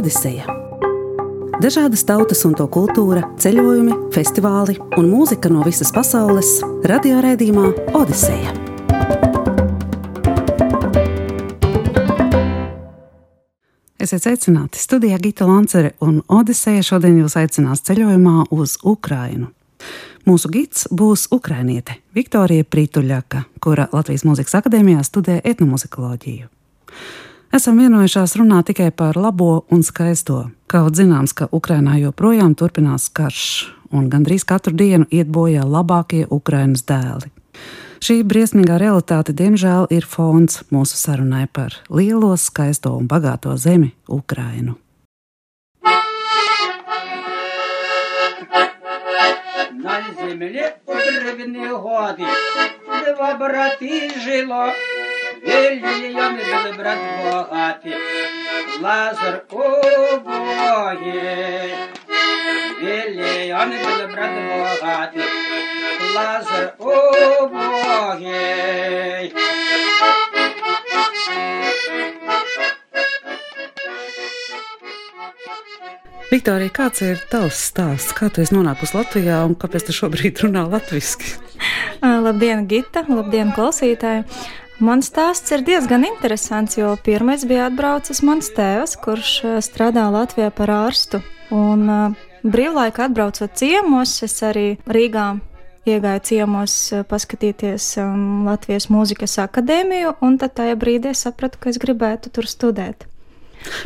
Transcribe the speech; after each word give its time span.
Odiseja. 0.00 0.46
Dažādas 1.60 2.06
tautas 2.08 2.40
un 2.48 2.54
to 2.56 2.64
kultūra, 2.72 3.20
ceļojumi, 3.36 3.92
festivāli 4.14 4.78
un 4.96 5.10
mūzika 5.10 5.50
no 5.52 5.60
visas 5.66 5.90
pasaules- 5.92 6.54
radioraidījumā 6.90 7.66
Odiseja. 8.00 8.54
Esiet 14.00 14.24
sveicināti! 14.24 14.80
Studijā 14.80 15.20
Gita 15.20 15.44
Lancere 15.44 15.92
un 16.00 16.22
Odiseja 16.28 16.80
šodien 16.80 17.20
jūs 17.20 17.36
aicinās 17.36 17.84
ceļojumā 17.84 18.46
uz 18.50 18.78
Ukrainu. 18.82 19.52
Mūsu 20.24 20.48
gids 20.48 20.88
būs 20.88 21.28
ukrainiete 21.30 22.00
Viktorija 22.14 22.64
Prituļaka, 22.64 23.44
kura 23.60 23.88
Latvijas 23.92 24.24
Mūzikas 24.24 24.62
akadēmijā 24.62 25.04
studē 25.04 25.42
etnomuzikoloģiju 25.44 26.48
Esam 27.55 27.77
vienojušās 27.79 28.35
runāt 28.35 28.67
tikai 28.67 28.89
par 28.91 29.15
labo 29.15 29.63
un 29.71 29.83
skaisto. 29.83 30.49
Kaut 30.67 30.97
zināms, 30.99 31.31
ka 31.31 31.47
Ukrainā 31.55 31.95
joprojām 32.01 32.51
turpinās 32.59 33.07
karš, 33.15 33.45
un 33.95 34.09
gandrīz 34.11 34.43
katru 34.43 34.73
dienu 34.75 35.07
iet 35.07 35.29
bojā 35.31 35.63
labākie 35.63 36.25
Ukrainas 36.27 36.83
dēli. 36.83 37.31
Šī 38.03 38.19
briesmīgā 38.27 38.75
realitāte, 38.81 39.31
diemžēl, 39.33 39.87
ir 39.89 40.03
fons 40.05 40.65
mūsu 40.67 40.99
sarunai 40.99 41.45
par 41.47 41.79
lielo, 41.89 42.35
skaisto 42.37 42.91
un 42.99 43.07
bagāto 43.07 43.55
zemi - 43.57 44.19
Ukrainu. 44.19 44.75
На 49.85 50.03
земле 50.19 50.75
потрібні 50.85 51.67
годи, 51.67 52.23
два 53.05 53.33
брати 53.33 54.11
жило, 54.25 54.65
мільйони 55.47 56.43
були 56.43 56.71
брат 56.77 56.97
багаті, 57.25 57.95
Лазар 58.81 59.43
убогий, 59.51 61.13
мільйони 62.81 63.77
були 63.83 64.05
брат 64.13 64.31
багаті, 64.81 65.23
Лазар 66.15 66.73
убогий. 66.79 68.25
Viktorija, 76.25 76.71
kāds 76.73 76.99
ir 77.05 77.19
tavs 77.29 77.59
stāsts? 77.69 78.11
Kā 78.17 78.27
tu 78.33 78.41
esi 78.41 78.55
nonākusi 78.55 78.97
Latvijā 78.97 79.37
un 79.45 79.53
kāpēc 79.61 79.85
tu 79.87 79.93
šobrīd 79.95 80.41
runā 80.43 80.65
latviešu? 80.67 81.37
Labdien, 82.01 82.65
Gita! 82.67 83.05
Labdien, 83.07 83.53
klausītāji! 83.55 84.25
Mans 84.80 85.10
stāsts 85.10 85.52
ir 85.52 85.60
diezgan 85.60 86.06
interesants, 86.08 86.78
jo 86.78 86.94
pirmais 87.04 87.42
bija 87.44 87.66
atbraucis 87.68 88.22
mans 88.24 88.48
tēvs, 88.56 88.94
kurš 89.04 89.32
strādā 89.60 90.06
Latvijā 90.08 90.48
par 90.56 90.72
ārstu. 90.72 91.20
Un 91.52 91.84
brīvlaika 92.40 93.04
atbraucot 93.10 93.52
ciemos, 93.60 94.14
es 94.24 94.38
arī 94.40 94.78
Rīgā 94.88 95.26
iegāju 95.84 96.24
ciemos 96.30 96.78
paskatīties 97.12 97.90
um, 98.00 98.48
Latvijas 98.48 98.88
mūzikas 98.88 99.36
akadēmiju, 99.44 100.16
un 100.24 100.40
tad 100.40 100.56
tajā 100.56 100.80
brīdī 100.80 101.12
sapratu, 101.12 101.60
ka 101.60 101.74
es 101.74 101.80
gribētu 101.80 102.32
tur 102.32 102.48
studēt. 102.48 103.04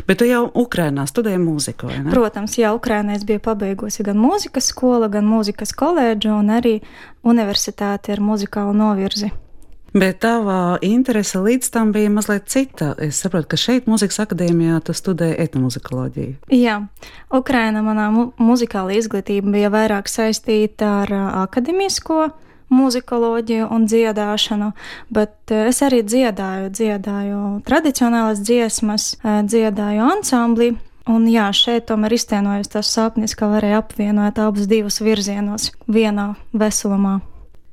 Bet 0.07 0.23
tu 0.23 0.31
jau 0.31 0.45
Ukrainā 0.47 1.03
studēji 1.11 1.43
mūziku, 1.43 1.91
vai 1.91 2.03
ne? 2.05 2.11
Protams, 2.15 2.55
jā, 2.55 2.71
Ukrainā 2.71 3.17
es 3.19 3.27
biju 3.27 3.43
pabeigusi 3.43 4.07
gan 4.07 4.15
mūzikas 4.15 4.71
skolu, 4.71 5.11
gan 5.11 5.27
mūzikas 5.27 5.75
koledžu 5.75 6.37
un 6.39 6.55
arī 6.55 6.77
universitāti 7.27 8.15
ar 8.15 8.23
muzikālu 8.23 8.71
novirzi. 8.79 9.35
Bet 9.95 10.17
tava 10.25 10.75
interese 10.83 11.39
līdz 11.39 11.69
tam 11.71 11.93
bija 11.95 12.09
mazliet 12.11 12.49
cita. 12.51 12.89
Es 12.99 13.21
saprotu, 13.23 13.53
ka 13.53 13.59
šeit, 13.59 13.85
Mūzikas 13.87 14.17
akadēmijā, 14.25 14.81
tu 14.83 14.91
studēji 14.91 15.37
etnomuzikoloģiju. 15.45 16.33
Jā, 16.51 16.81
Ukraina 17.31 17.79
manā 17.85 18.09
mu 18.11 18.25
muzikāla 18.35 18.97
izglītība 18.99 19.53
bija 19.53 19.69
vairāk 19.71 20.11
saistīta 20.11 20.89
ar 21.05 21.13
akadēmisko 21.45 22.25
muzikoloģiju 22.75 23.69
un 23.71 23.85
dziedāšanu, 23.87 24.71
bet 25.15 25.53
es 25.55 25.79
arī 25.85 26.01
dziedāju, 26.03 26.73
dziedāju 26.75 27.43
tradicionālas 27.67 28.41
dziesmas, 28.43 29.13
dziedāju 29.23 30.09
ansamblī. 30.09 30.73
Un 31.07 31.27
jā, 31.29 31.45
šeit 31.53 31.85
tomēr 31.87 32.17
iztēnojas 32.17 32.73
tas 32.73 32.89
sapnis, 32.89 33.37
ka 33.37 33.47
varēja 33.51 33.79
apvienot 33.83 34.41
abus 34.41 34.67
divus 34.67 34.99
virzienos 35.05 35.69
vienā 35.87 36.33
veselumā. 36.51 37.19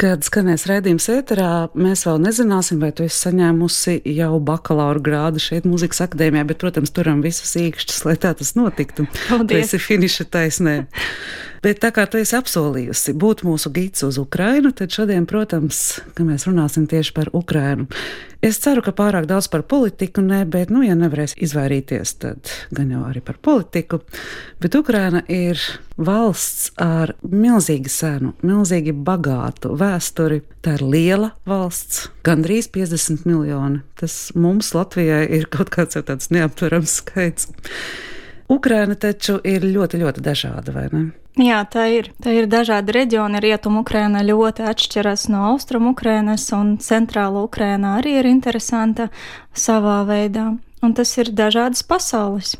Kad 0.00 0.24
skanēs 0.26 0.64
raidījums 0.66 1.06
ēterā, 1.12 1.50
mēs 1.78 2.06
vēl 2.08 2.18
nezināsim, 2.24 2.80
vai 2.82 2.90
tu 2.96 3.04
esi 3.06 3.28
saņēmusi 3.28 4.00
jau 4.16 4.32
bakalaura 4.42 5.02
grādu 5.04 5.42
šeit, 5.42 5.68
Mūzikas 5.68 6.02
akadēmijā, 6.06 6.46
bet, 6.48 6.58
protams, 6.62 6.90
turam 6.94 7.20
visus 7.22 7.52
īkšķus, 7.60 8.02
lai 8.08 8.16
tā 8.20 8.32
tas 8.38 8.54
notiktu. 8.58 9.06
Paldies! 9.28 9.52
Tu 9.52 9.60
esi 9.62 9.82
finiša 9.84 10.26
taisnē. 10.32 10.76
Bet 11.62 11.78
tā 11.78 11.92
kā 11.94 12.08
tu 12.10 12.18
esi 12.18 12.34
apsolījusi 12.34 13.12
būt 13.14 13.44
mūsu 13.46 13.70
gids 13.70 14.02
uz 14.02 14.16
Ukrajinu, 14.18 14.72
tad 14.74 14.90
šodien, 14.90 15.28
protams, 15.30 16.00
mēs 16.18 16.48
runāsim 16.48 16.88
tieši 16.90 17.14
par 17.14 17.30
Ukrajinu. 17.38 17.86
Es 18.42 18.58
ceru, 18.58 18.82
ka 18.82 18.90
pārāk 18.90 19.28
daudz 19.30 19.46
par 19.46 19.62
politiku 19.70 20.24
ne, 20.26 20.40
bet, 20.42 20.72
nu, 20.74 20.80
ja 20.82 20.96
nevarēs 20.98 21.36
izvairīties, 21.46 22.16
tad 22.18 22.50
gan 22.74 22.90
jau 22.90 23.04
arī 23.06 23.22
par 23.22 23.38
politiku. 23.38 24.00
Bet 24.58 24.74
Ukraina 24.74 25.22
ir 25.30 25.62
valsts 25.94 26.72
ar 26.82 27.14
milzīgi 27.22 27.94
senu, 27.94 28.34
milzīgi 28.42 28.96
bagātu 28.98 29.76
vēsturi. 29.78 30.42
Tā 30.66 30.74
ir 30.80 30.82
liela 30.82 31.30
valsts, 31.46 32.08
gandrīz 32.26 32.72
50 32.74 33.22
miljoni. 33.30 33.84
Tas 34.02 34.32
mums 34.34 34.74
Latvijai 34.74 35.28
ir 35.38 35.46
kaut 35.46 35.70
kāds 35.70 35.94
tāds 35.94 36.34
neaptverams 36.34 36.98
skaits. 37.04 37.52
Ukraina 38.50 38.98
taču 38.98 39.38
ir 39.46 39.62
ļoti, 39.62 40.02
ļoti 40.02 40.26
dažāda, 40.26 40.74
vai 40.74 40.88
ne? 40.90 41.08
Jā, 41.40 41.62
tā 41.64 41.86
ir. 41.88 42.10
Tā 42.20 42.34
ir 42.36 42.46
dažādi 42.50 42.92
reģioni. 42.92 43.40
Rietumu 43.40 43.80
Ukraina 43.80 44.20
ļoti 44.20 44.66
atšķiras 44.68 45.30
no 45.32 45.46
austrumu 45.52 45.94
Ukrainas, 45.94 46.44
un 46.52 46.76
centrāla 46.76 47.40
Ukraina 47.46 47.96
arī 48.00 48.18
ir 48.20 48.28
interesanta 48.28 49.08
savā 49.56 50.02
veidā. 50.04 50.50
Un 50.82 50.92
tas 50.92 51.16
ir 51.16 51.32
dažādas 51.32 51.80
pasaules. 51.88 52.56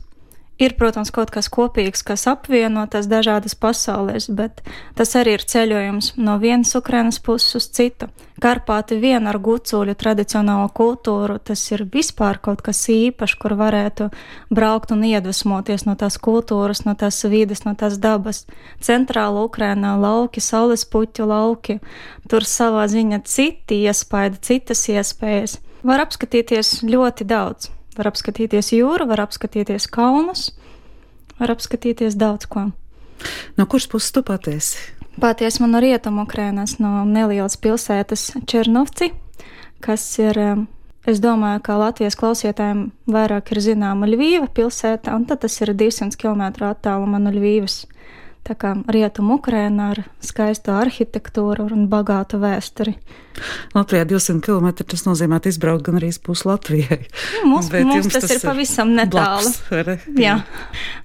Ir, 0.63 0.77
protams, 0.79 1.11
kaut 1.11 1.33
kas 1.35 1.49
kopīgs, 1.51 2.05
kas 2.07 2.29
apvieno 2.31 2.85
tās 2.91 3.09
dažādas 3.11 3.57
pasaules, 3.59 4.29
bet 4.31 4.61
tas 4.95 5.17
arī 5.19 5.35
ir 5.35 5.43
ceļojums 5.49 6.13
no 6.23 6.37
vienas 6.39 6.77
Ukrainas 6.79 7.19
puses 7.19 7.57
uz 7.59 7.67
citu. 7.75 8.07
Karpāti 8.43 9.01
vien 9.03 9.27
ar 9.27 9.41
gucuļu 9.43 9.97
tradicionālo 9.99 10.69
kultūru, 10.75 11.41
tas 11.43 11.65
ir 11.73 11.83
vispār 11.91 12.39
kaut 12.43 12.63
kas 12.63 12.85
īpašs, 12.95 13.37
kur 13.43 13.57
varētu 13.59 14.09
braukt 14.55 14.95
un 14.95 15.03
iedvesmoties 15.11 15.87
no 15.89 15.97
tās 15.99 16.21
kultūras, 16.23 16.85
no 16.87 16.95
tās 16.95 17.19
vides, 17.27 17.65
no 17.67 17.75
tās 17.75 17.99
dabas. 17.99 18.45
Centrāla 18.79 19.43
Ukrainā 19.49 19.97
lauki, 19.99 20.39
saules 20.39 20.87
puķu 20.87 21.27
lauki, 21.27 21.81
tur 22.31 22.47
savā 22.47 22.87
ziņā 22.87 23.25
citi 23.27 23.83
iespaidi, 23.83 24.43
citas 24.47 24.87
iespējas. 24.95 25.59
Var 25.83 26.07
apskatīties 26.07 26.85
ļoti 26.87 27.27
daudz. 27.27 27.73
Var 27.93 28.09
apskatīties 28.09 28.73
jūru, 28.73 29.07
var 29.11 29.21
apskatīties 29.27 29.89
kalnus, 29.93 30.51
var 31.41 31.53
apskatīties 31.53 32.17
daudz 32.17 32.49
ko. 32.49 32.71
No 33.59 33.67
kuras 33.69 33.89
puses 33.91 34.13
tu 34.15 34.23
patiesi? 34.25 34.79
Patiesi 35.21 35.61
man 35.61 35.75
no 35.77 35.81
rietumu 35.81 36.25
Ukrainas, 36.25 36.79
no 36.81 37.03
nelielas 37.05 37.59
pilsētas 37.61 38.31
Černovci, 38.49 39.11
kas 39.85 40.07
ir, 40.23 40.39
es 41.05 41.21
domāju, 41.21 41.61
ka 41.67 41.77
Latvijas 41.77 42.17
klausītājiem 42.17 42.87
vairāk 43.13 43.53
ir 43.53 43.61
zināma 43.61 44.09
Ļuvīva 44.09 44.49
pilsēta, 44.57 45.13
un 45.13 45.27
tad 45.29 45.45
tas 45.45 45.61
ir 45.61 45.75
200 45.77 46.17
km 46.17 46.71
attālumā 46.71 47.21
no 47.21 47.33
Ļuvīvas. 47.35 47.83
Tā 48.43 48.57
kā 48.59 48.73
rietumu 48.91 49.37
Ukraina 49.39 49.93
ar 49.93 50.01
skaistu 50.25 50.73
arhitektūru 50.75 51.69
un 51.77 51.85
bagātu 51.93 52.41
vēsturi. 52.43 52.97
Latvijā 53.77 54.07
200 54.09 54.43
km 54.45 54.71
tas 54.85 55.05
nozīmē 55.07 55.41
izbraukt 55.49 55.87
gan 55.87 55.99
arī 56.01 56.13
pusi 56.23 56.49
Latvijai. 56.49 57.01
Nu, 57.37 57.53
mums, 57.55 57.71
Bet 57.73 57.87
mums 57.89 58.11
tas, 58.11 58.27
tas 58.27 58.37
ir 58.37 58.43
pavisam 58.45 58.95
netālu. 58.97 59.53
Blakus, 59.69 60.09
Jā, 60.19 60.39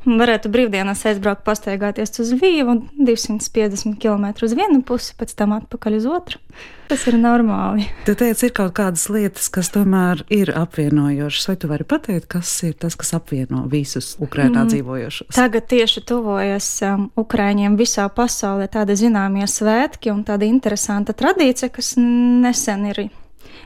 varētu 0.05 0.51
brīvdienās 0.53 1.05
aizbraukt, 1.09 1.45
pastaigāties 1.47 2.13
uz 2.23 2.33
Vīvu 2.37 2.73
un 2.73 2.83
250 3.07 3.99
km 4.01 4.31
uz 4.45 4.57
vienu 4.57 4.81
pusi, 4.85 5.15
pēc 5.17 5.35
tam 5.37 5.55
atpakaļ 5.57 6.01
uz 6.01 6.09
otru. 6.17 6.43
Tas 6.87 7.01
ir 7.09 7.17
normāli. 7.19 7.83
Tu 8.07 8.13
teici, 8.15 8.47
ir 8.47 8.53
kaut 8.55 8.71
kādas 8.77 9.09
lietas, 9.11 9.49
kas 9.51 9.67
tomēr 9.73 10.21
ir 10.31 10.53
apvienojošas. 10.55 11.47
Vai 11.49 11.55
tu 11.59 11.67
vari 11.67 11.83
pateikt, 11.87 12.29
kas 12.31 12.51
ir 12.63 12.77
tas, 12.79 12.95
kas 12.95 13.11
apvieno 13.17 13.65
visus 13.67 14.13
Ukrajinā 14.23 14.63
mm. 14.63 14.71
dzīvojošos? 14.71 15.33
Tagad 15.35 15.67
tieši 15.67 16.05
tuvojas 16.07 16.69
um, 16.87 17.09
Ukraiņiem 17.19 17.75
visā 17.79 18.07
pasaulē 18.07 18.69
tādi 18.71 18.95
zināmie 19.03 19.43
svētki 19.51 20.13
un 20.13 20.23
tāda 20.27 20.47
interesanta 20.47 21.15
tradīcija, 21.17 21.73
kas 21.75 21.97
nesen 22.43 22.85
ir 22.91 23.07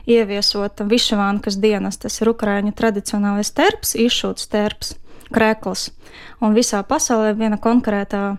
ieviesota 0.06 0.84
Višavānkas 0.88 1.58
dienas. 1.62 1.98
Tas 1.98 2.20
ir 2.20 2.32
Ukraiņu 2.32 2.74
tradicionālais 2.76 3.52
terps, 3.54 3.94
izšūts 3.98 4.48
terps, 4.52 4.96
krēkls. 5.32 5.90
Un 6.42 6.56
visā 6.56 6.82
pasaulē 6.86 7.32
viena 7.38 7.58
konkrētā 7.60 8.36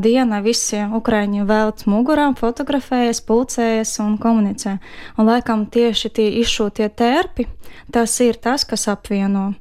diena 0.00 0.40
visi 0.40 0.80
ukraiņi 0.96 1.44
velc 1.48 1.84
mugurām, 1.90 2.36
fotografējas, 2.38 3.20
pulcējas 3.26 3.98
un 4.04 4.16
komunicē. 4.18 4.78
Un 5.18 5.28
laikam 5.28 5.66
tieši 5.66 6.10
tie 6.10 6.28
izšūtie 6.40 6.88
tērpi, 6.88 7.46
tas 7.92 8.14
ir 8.24 8.40
tas, 8.40 8.64
kas 8.64 8.88
apvieno 8.88 9.52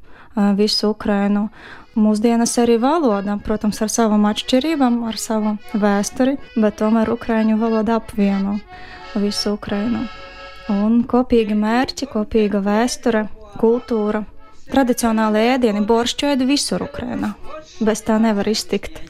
visu 0.57 0.93
Ukrainu. 0.93 1.49
Mūsdienas 1.93 2.55
arī 2.57 2.79
valoda, 2.81 3.35
protams, 3.45 3.77
ar 3.85 3.91
savām 3.93 4.23
atšķirībām, 4.25 5.03
ar 5.05 5.19
savu 5.21 5.57
vēsturi, 5.77 6.39
bet 6.57 6.79
tomēr 6.79 7.11
ukraiņu 7.13 7.59
valoda 7.61 7.99
apvieno 7.99 8.57
visu 9.21 9.55
Ukrainu. 9.57 10.05
Un 10.71 11.01
kopīgi 11.09 11.55
mērķi, 11.59 12.07
kopīga 12.13 12.61
vēsture, 12.63 13.25
kultūra, 13.59 14.23
tradicionāli 14.71 15.43
ēdieni, 15.53 15.83
boršķu 15.87 16.31
ēdu 16.33 16.47
visur 16.49 16.85
Ukrainā. 16.87 17.33
Bez 17.83 18.01
tā 18.07 18.17
nevar 18.21 18.47
iztikt. 18.47 19.01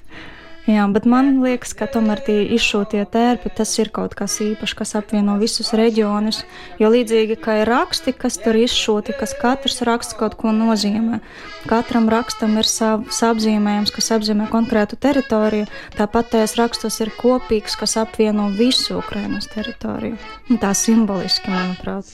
Jā, 0.68 0.82
bet 0.92 1.06
man 1.08 1.38
liekas, 1.40 1.70
ka 1.72 1.86
tomēr 1.88 2.20
tie 2.26 2.42
izšūtie 2.52 3.00
tērpi 3.08 3.48
tas 3.56 3.70
ir 3.80 3.88
kaut 3.88 4.12
kas 4.12 4.34
īpašs, 4.44 4.74
kas 4.76 4.90
apvieno 4.98 5.38
visus 5.40 5.70
reģionus. 5.72 6.42
Jo 6.76 6.90
līdzīgi 6.92 7.38
kā 7.40 7.62
ir 7.62 7.70
raksti, 7.72 8.12
kas 8.12 8.36
tur 8.42 8.58
izšūti, 8.60 9.14
kas 9.16 9.32
katrs 9.40 9.80
raksts 9.88 10.18
kaut 10.18 10.36
ko 10.36 10.52
nozīmē. 10.52 11.22
Katram 11.70 12.10
rakstam 12.12 12.58
ir 12.60 12.68
savs 12.68 13.22
apzīmējums, 13.30 13.94
kas 13.96 14.10
apzīmē 14.18 14.50
konkrētu 14.52 15.00
teritoriju. 15.00 15.70
Tāpat 15.96 16.34
tajos 16.34 16.58
rakstos 16.60 17.00
ir 17.00 17.14
kopīgs, 17.16 17.78
kas 17.80 17.96
apvieno 18.04 18.50
visu 18.52 18.98
Ukrainas 19.00 19.48
teritoriju. 19.48 20.20
Un 20.52 20.60
tā 20.60 20.74
simboliski, 20.76 21.48
manuprāt. 21.48 22.04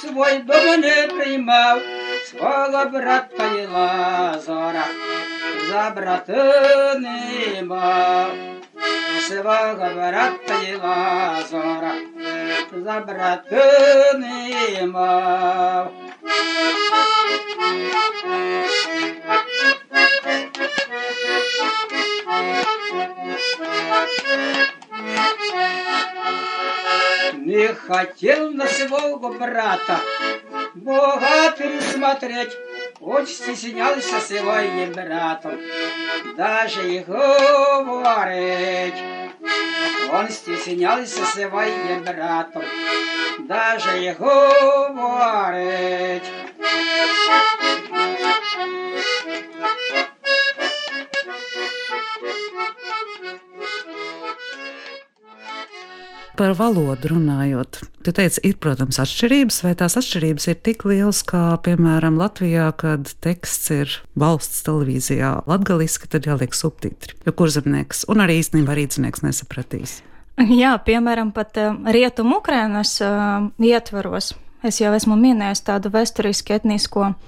Свой 0.00 0.38
дом 0.42 0.80
не 0.80 1.08
приймав, 1.08 1.78
свого 2.24 2.90
брата 2.92 3.46
і 3.62 3.66
Лазара 3.66 4.84
За 5.69 5.89
братинима, 5.95 6.59
свого 9.27 9.87
брата 9.95 10.55
й 10.63 10.75
лазора, 10.75 11.93
за 12.71 12.99
братинима. 13.07 14.29
Не 27.33 27.67
хотел 27.73 28.51
на 28.51 28.67
своего 28.67 29.29
брата 29.33 29.99
богатырь 30.75 31.81
смотреть, 31.81 32.57
Хоч 33.01 33.29
стіснявся 33.29 34.19
своїм 34.19 34.91
братом, 34.91 35.51
даже 36.37 36.89
й 36.89 37.03
говорить. 37.07 39.03
Он 40.13 40.29
стіснявся 40.29 41.25
своїм 41.25 42.03
братом, 42.05 42.63
даже 43.39 43.97
й 43.97 44.11
говорить. 44.19 45.19
Par 56.39 56.53
valodu 56.55 57.09
runājot, 57.11 57.81
tu 58.07 58.11
teici, 58.15 58.39
ir, 58.47 58.53
protams, 58.63 58.95
atšķirības, 59.03 59.57
vai 59.65 59.73
tās 59.75 59.97
atšķirības 59.99 60.45
ir 60.47 60.61
tik 60.63 60.85
lielas, 60.87 61.19
kā, 61.27 61.41
piemēram, 61.65 62.15
Latvijā, 62.15 62.69
kad 62.79 63.11
teksts 63.19 63.73
ir 63.75 63.97
valsts 64.15 64.63
televīzijā 64.63 65.33
latgaliski, 65.51 66.07
tad 66.07 66.31
jāliek 66.31 66.55
subtitri, 66.55 67.17
jo 67.27 67.35
kurzemnieks 67.35 68.05
un 68.07 68.23
arī 68.23 68.39
īstenībā 68.39 68.77
rīznieks 68.79 69.25
nesapratīs. 69.27 69.97
Jā, 70.61 70.77
piemēram, 70.79 71.35
pat 71.35 71.59
uh, 71.59 71.75
rietumu 71.91 72.39
Ukrainas 72.39 72.95
uh, 73.03 73.51
ietvaros. 73.59 74.31
Es 74.63 74.79
jau 74.79 74.95
esmu 74.95 75.19
minējis 75.19 75.65
tādu 75.67 75.91
vēsturisku 75.91 76.55
etnisko 76.55 77.09
uh, 77.11 77.23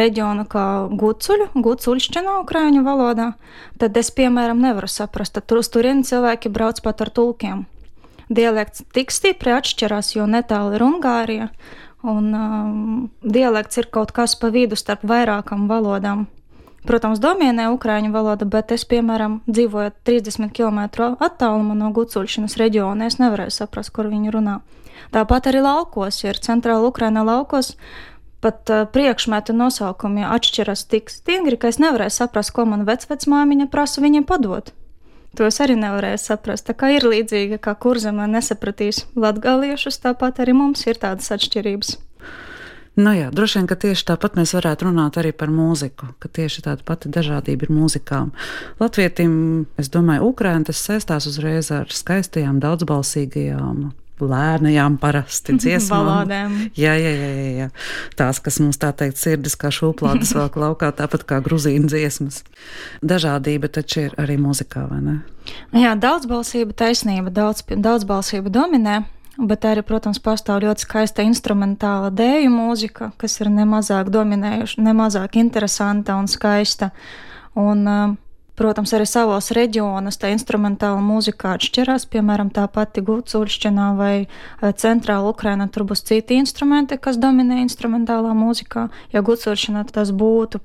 reģionu 0.00 0.48
kā 0.48 0.68
Gucuļu, 0.88 1.52
Gucuļšķina 1.52 2.40
ukrāņu 2.46 2.88
valodā, 2.88 3.34
tad 3.76 4.00
es, 4.00 4.08
piemēram, 4.08 4.64
nevaru 4.64 4.88
saprast, 4.88 5.36
tad 5.36 5.44
tur 5.44 5.60
uz 5.60 5.68
turieni 5.68 6.08
cilvēki 6.08 6.48
brauc 6.48 6.80
pat 6.80 7.04
ar 7.04 7.12
tulkiem 7.12 7.68
dialekts 8.28 8.84
tik 8.94 9.12
stipri 9.14 9.54
atšķirās, 9.56 10.14
jo 10.16 10.26
netālu 10.30 10.76
ir 10.76 10.84
Ungārija, 10.84 11.48
un 12.06 12.32
um, 12.34 12.80
dialekts 13.22 13.80
ir 13.80 13.88
kaut 13.92 14.12
kas 14.16 14.36
pa 14.38 14.52
vidu 14.54 14.78
starp 14.78 15.04
vairākām 15.08 15.66
valodām. 15.70 16.26
Protams, 16.88 17.18
dominē 17.20 17.66
ukrāņu 17.74 18.12
valoda, 18.14 18.46
bet 18.48 18.70
es, 18.72 18.86
piemēram, 18.88 19.40
dzīvojot 19.50 19.98
30 20.08 20.52
km 20.56 21.10
attālumā 21.20 21.74
no 21.76 21.90
Gucuļšanas 21.92 22.56
reģiona, 22.60 23.10
es 23.10 23.18
nevarēju 23.20 23.52
saprast, 23.52 23.92
kur 23.92 24.08
viņi 24.08 24.32
runā. 24.32 24.60
Tāpat 25.12 25.50
arī 25.50 25.60
laukos, 25.64 26.22
ja 26.22 26.32
ir 26.32 26.40
centrāla 26.44 26.88
Ukraina 26.88 27.24
laukos, 27.26 27.74
pat 28.40 28.70
uh, 28.70 28.86
priekšmetu 28.94 29.56
nosaukumi 29.56 30.24
atšķiras 30.24 30.86
tik 30.88 31.10
stingri, 31.12 31.58
ka 31.60 31.72
es 31.72 31.80
nevarēju 31.82 32.14
saprast, 32.14 32.54
ko 32.56 32.64
man 32.70 32.86
vecvecmāmiņa 32.88 33.68
prasa 33.72 34.04
viņiem 34.04 34.24
padot. 34.28 34.72
To 35.36 35.46
es 35.46 35.60
arī 35.60 35.76
nevarēju 35.78 36.18
saprast. 36.22 36.66
Tā 36.70 36.74
kā 36.78 36.90
ir 36.96 37.04
līdzīga, 37.06 37.60
kā 37.62 37.74
kurzemē 37.78 38.26
nesapratīs 38.32 39.04
latgaliešus, 39.18 40.00
tāpat 40.02 40.40
arī 40.44 40.56
mums 40.56 40.86
ir 40.88 41.00
tādas 41.02 41.28
atšķirības. 41.36 41.98
Nu 42.98 43.12
jā, 43.14 43.28
droši 43.30 43.60
vien, 43.60 43.66
ka 43.70 43.76
tieši 43.78 44.08
tāpat 44.08 44.34
mēs 44.34 44.56
varētu 44.56 44.88
runāt 44.88 45.20
arī 45.20 45.30
par 45.30 45.52
mūziku, 45.54 46.08
ka 46.18 46.30
tieši 46.34 46.64
tāda 46.66 46.82
pati 46.82 47.12
dažādība 47.14 47.68
ir 47.68 47.74
mūzikām. 47.76 48.32
Latvietim, 48.80 49.36
es 49.78 49.92
domāju, 49.94 50.32
Ukraiņa 50.32 50.72
tas 50.72 50.82
saistās 50.82 51.28
uzreiz 51.30 51.70
ar 51.70 51.92
skaistajām, 51.94 52.58
daudzbalsīgajām 52.64 53.84
lēnajām 54.24 54.98
parasti 55.00 55.56
dziesmām. 55.60 56.06
Balādēm. 56.08 56.56
Jā, 56.78 56.94
jā, 56.98 57.12
jā, 57.14 57.50
jā. 57.62 57.68
Tās, 58.18 58.40
kas 58.44 58.60
mums 58.62 58.80
tā 58.80 58.92
teikt 58.96 59.20
sirdis 59.20 59.56
kā 59.58 59.70
šūplādes 59.74 60.34
vēl 60.38 60.50
laukā, 60.64 60.90
tāpat 60.98 61.26
kā 61.28 61.40
gruzīna 61.44 61.90
dziesmas. 61.90 62.42
Dažādība 63.04 63.70
taču 63.72 64.08
ir 64.08 64.18
arī 64.20 64.38
muzikā, 64.40 64.88
vai 64.90 65.02
ne? 65.04 65.18
Jā, 65.76 65.94
daudzbalsība, 65.96 66.76
taisnība, 66.76 67.32
daudz, 67.32 67.64
daudzbalsība 67.68 68.52
dominē. 68.52 69.02
Bet 69.38 69.62
arī, 69.70 69.84
protams, 69.86 70.18
pastāv 70.18 70.64
ļoti 70.64 70.82
skaista 70.82 71.22
instrumentāla 71.22 72.10
dēļu 72.10 72.50
mūzika, 72.50 73.12
kas 73.22 73.38
ir 73.38 73.52
nemazāk 73.54 74.10
dominējuša, 74.10 74.82
nemazāk 74.82 75.38
interesanta 75.38 76.16
un 76.18 76.26
skaista. 76.26 76.90
Un, 77.54 77.84
uh, 77.86 78.16
Protams, 78.58 78.90
arī 78.96 79.04
savos 79.06 79.52
reģionos 79.54 80.18
tā 80.18 80.32
instrumentāla 80.34 80.98
mūzika 80.98 81.52
atšķirās. 81.54 82.08
Piemēram, 82.10 82.50
tā 82.50 82.64
pati 82.74 83.04
Gulcūļšķinā 83.06 83.90
vai 83.98 84.14
eh, 84.24 84.72
centrāla 84.82 85.30
Ukraina 85.30 85.68
tur 85.70 85.86
būs 85.86 86.02
citi 86.08 86.40
instrumenti, 86.42 86.98
kas 86.98 87.20
dominē 87.22 87.60
instrumentālā 87.62 88.34
mūzikā. 88.34 88.88
Ja 89.14 89.22
Gulcūļšķinā 89.22 89.84
tas 89.94 90.10
būtu 90.10 90.58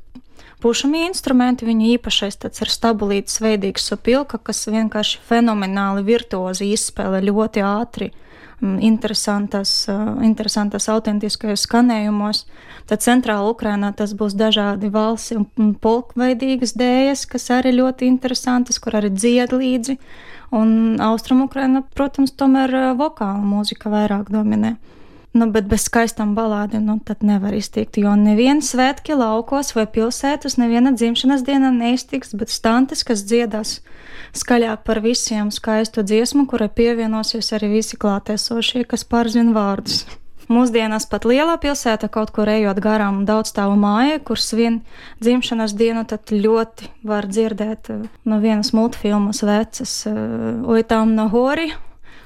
pušamie 0.64 1.04
instrumenti, 1.06 1.68
viņa 1.70 1.92
īpašais 2.00 2.42
tāds 2.42 2.66
ir 2.66 2.74
stabulīts, 2.74 3.38
veidīgs 3.44 3.86
supilka, 3.92 4.42
kas 4.42 4.66
vienkārši 4.74 5.22
fenomenāli 5.30 6.06
virtuozi 6.08 6.72
izspēlē 6.74 7.22
ļoti 7.30 7.66
ātri 7.68 8.10
Mm, 8.10 8.33
interesantas, 8.62 9.88
interesantas 10.24 10.90
autentiskajos 10.92 11.66
skanējumos. 11.68 12.44
Tad 12.90 13.04
centrāla 13.06 13.52
Ukrainā 13.52 13.94
tas 13.96 14.14
būs 14.18 14.36
dažādi 14.38 14.92
valsi 14.92 15.38
un 15.40 15.74
polkveidīgas 15.82 16.76
dējas, 16.80 17.26
kas 17.30 17.50
arī 17.56 17.76
ļoti 17.80 18.10
interesantas, 18.12 18.80
kur 18.80 19.00
arī 19.00 19.14
dzied 19.14 19.56
līdzi. 19.56 19.98
Un 20.54 21.00
Austrum 21.02 21.42
Ukraina, 21.48 21.82
protams, 21.96 22.36
tomēr 22.38 22.94
vokāla 23.00 23.42
mūzika 23.42 23.90
vairāk 23.90 24.30
dominē. 24.34 24.76
Nu, 25.34 25.48
bet 25.50 25.66
bez 25.66 25.88
skaistām 25.88 26.36
balādēm 26.38 26.84
nu, 26.86 27.00
tad 27.02 27.24
nevar 27.26 27.56
iztikt. 27.58 27.98
Jo 27.98 28.12
neviena 28.14 28.62
svētki 28.62 29.16
laukos 29.18 29.72
vai 29.74 29.88
pilsētas, 29.90 30.60
neviena 30.62 30.92
dzimšanas 30.94 31.42
diena 31.48 31.72
neiztiks, 31.74 32.36
bet 32.38 32.54
stantes, 32.54 33.02
kas 33.08 33.24
dziedās 33.26 33.80
skaļāk 34.38 34.84
par 34.86 35.02
visiem 35.02 35.50
skaistu 35.50 36.04
dziesmu, 36.06 36.46
kurai 36.50 36.70
pievienosies 36.70 37.50
arī 37.58 37.72
visi 37.80 37.98
klātesošie, 37.98 38.84
kas 38.86 39.08
pārzina 39.10 39.56
vārdus. 39.58 40.04
Mūsdienās 40.54 41.08
pat 41.10 41.26
lielā 41.26 41.56
pilsēta 41.64 42.12
kaut 42.14 42.30
kur 42.36 42.52
ejot 42.52 42.78
garām 42.84 43.24
daudzstāvu 43.26 43.74
mājai, 43.80 44.20
kur 44.28 44.38
svin 44.38 44.82
dzimšanas 45.24 45.74
dienu, 45.80 46.04
tad 46.06 46.30
ļoti 46.30 46.92
var 47.10 47.26
dzirdēt 47.32 47.90
eh, 47.90 48.06
no 48.30 48.38
vienas 48.44 48.70
multfilmas 48.76 49.42
vecas 49.48 49.96
Oitām 50.70 51.16
no 51.18 51.26
Hori 51.34 51.72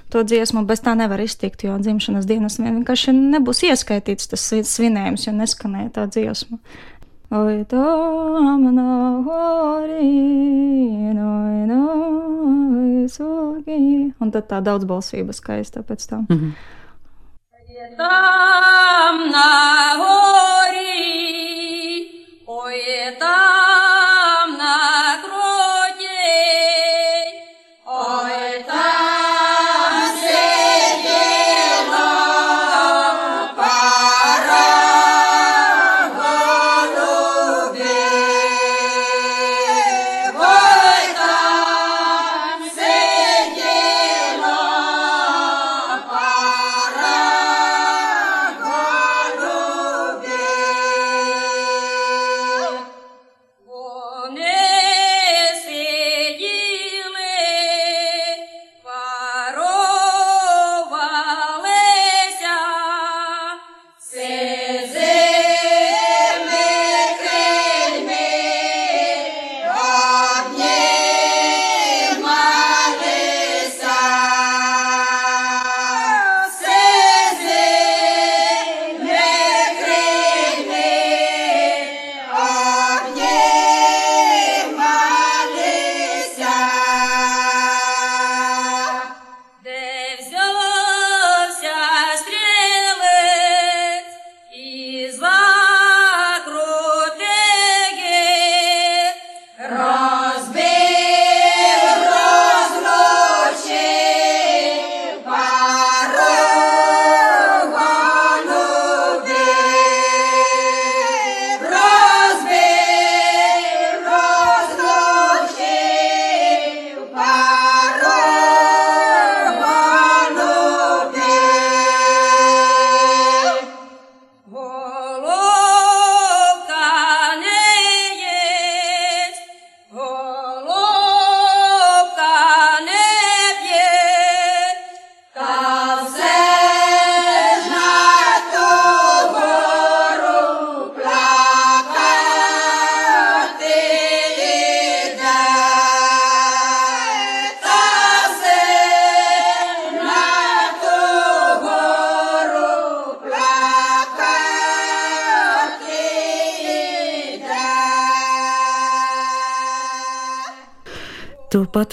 to 0.10 0.24
dziesmu, 0.24 0.64
bez 0.68 0.82
tā 0.84 0.96
nevar 0.96 1.22
iztikt, 1.24 1.66
jo 1.68 1.78
dzimšanas 1.82 2.28
dienas 2.30 2.60
vienkārši 2.62 3.14
nebūs 3.16 3.64
ieskaitīts 3.68 4.32
tas 4.32 4.46
svinējums, 4.72 5.28
jo 5.28 5.34
neskanēja 5.36 5.94
tā 6.00 6.08
dziesma. 6.12 6.60
Oi, 7.28 7.66
tam 7.68 8.64
no 8.72 9.24
hori, 9.26 10.08
no, 11.12 11.32
no, 11.68 11.82
sugi. 13.12 14.14
Un 14.24 14.32
tad 14.32 14.48
tā 14.48 14.62
daudzbalsība 14.64 15.36
skaista 15.36 15.84
pēc 15.84 16.08
tam. 16.08 16.26
Mm 16.30 16.38
-hmm. 16.38 16.52
Tam 17.98 19.16
na 19.32 19.52
hori, 20.00 20.88
oi, 22.48 22.82
tam 23.20 23.67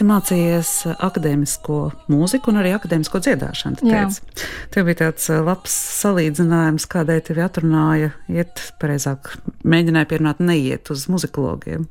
Pati 0.04 0.36
mācījies 0.36 0.70
akadēmisko 1.00 1.76
mūziku 2.12 2.50
un 2.52 2.58
arī 2.60 2.74
akadēmisko 2.76 3.22
dziedāšanu. 3.24 3.88
Tev 4.74 4.84
bija 4.84 4.98
tāds 4.98 5.30
labs 5.32 5.72
salīdzinājums, 6.02 6.84
kādēļ 6.92 7.22
tevi 7.24 7.40
atrunāja 7.40 8.10
iet, 8.28 8.60
pareizāk, 8.82 9.32
mēģināja 9.64 10.10
pierunāt 10.10 10.42
neiet 10.44 10.90
uz 10.92 11.06
muzikologiem. 11.08 11.86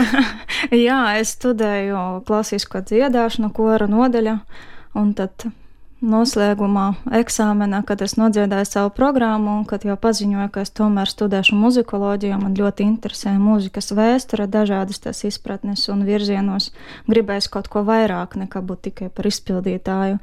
Jā, 0.86 1.02
es 1.20 1.34
studēju 1.36 2.24
klasisko 2.24 2.80
dziedāšanu, 2.88 3.52
kora 3.52 3.90
nodaļa, 3.90 4.38
un 4.96 5.12
tad 5.18 5.50
noslēgumā 6.04 6.86
eksāmenā, 7.16 7.80
kad 7.88 8.02
es 8.04 8.16
nodziedāju 8.20 8.68
savu 8.68 8.92
programmu 8.96 9.54
un 9.60 9.64
kad 9.68 9.86
jau 9.86 9.96
paziņoju, 10.00 10.50
ka 10.52 10.64
es 10.66 10.72
tomēr 10.76 11.08
studēšu 11.08 11.56
muzikoloģiju, 11.56 12.38
man 12.42 12.56
ļoti 12.58 12.84
interesē 12.84 13.32
mūzikas 13.40 13.92
vēsture, 13.96 14.48
dažādas 14.50 15.00
tās 15.02 15.24
izpratnes 15.28 15.86
un 15.92 16.04
virzienos. 16.08 16.70
Gribēju 17.08 17.50
kaut 17.56 17.72
ko 17.72 17.84
vairāk 17.86 18.36
nekā 18.36 18.60
būt 18.60 18.88
tikai 18.90 19.10
par 19.10 19.30
izpildītāju. 19.30 20.20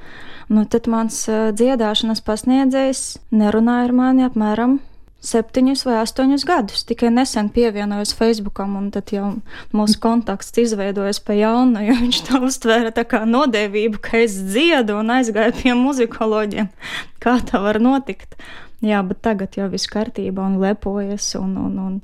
Nu, 0.53 0.65
tad 0.69 0.89
mans 0.91 1.23
eh, 1.27 1.51
dziedāšanas 1.57 2.21
pasniedzējs 2.25 3.05
nerunāja 3.33 3.89
ar 3.89 3.95
mani 3.97 4.27
apmēram 4.29 4.79
septiņus 5.23 5.85
vai 5.87 5.99
astoņus 6.01 6.45
gadus. 6.47 6.83
Tikai 6.87 7.11
nesen 7.13 7.49
pievienojos 7.53 8.13
Facebookam, 8.17 8.75
un 8.79 8.89
tad 8.93 9.13
jau 9.15 9.29
mūsu 9.75 9.99
kontakts 10.03 10.51
izveidojas 10.59 11.21
pa 11.23 11.37
jaunu, 11.37 11.81
jo 11.87 11.95
viņš 12.01 12.19
to 12.27 12.41
uztvēra 12.49 12.91
tā 12.95 13.05
kā 13.07 13.23
nodevību, 13.29 14.01
ka 14.03 14.19
es 14.23 14.35
dziedu 14.51 14.99
un 14.99 15.13
aizgāju 15.17 15.55
pie 15.61 15.77
muzikoloģiem. 15.79 16.69
Kā 17.23 17.37
tā 17.47 17.63
var 17.63 17.79
notikt? 17.83 18.35
Jā, 18.83 18.99
bet 19.07 19.21
tagad 19.23 19.55
jau 19.55 19.69
viss 19.71 19.87
kārtībā 19.87 20.43
un 20.43 20.59
lepojas, 20.59 21.29
un, 21.39 21.55
un, 21.55 21.79
un 21.79 21.99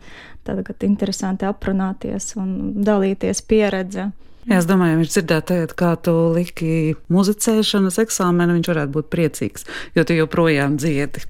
tagad 0.48 0.88
interesanti 0.88 1.48
aprunāties 1.48 2.32
un 2.40 2.54
dalīties 2.88 3.44
pieredzi. 3.50 4.08
Jā, 4.50 4.58
es 4.58 4.66
domāju, 4.66 4.98
viņš 4.98 5.14
dzirdētu, 5.14 5.48
tagad, 5.52 5.74
kā 5.78 5.92
tu 6.02 6.14
liki 6.34 6.96
muzicēšanas 7.14 8.00
eksāmenu, 8.02 8.58
viņš 8.58 8.70
varētu 8.72 8.96
būt 8.96 9.10
priecīgs, 9.14 9.68
jo 9.94 10.06
tu 10.10 10.18
joprojām 10.18 10.80
dziedi. 10.82 11.22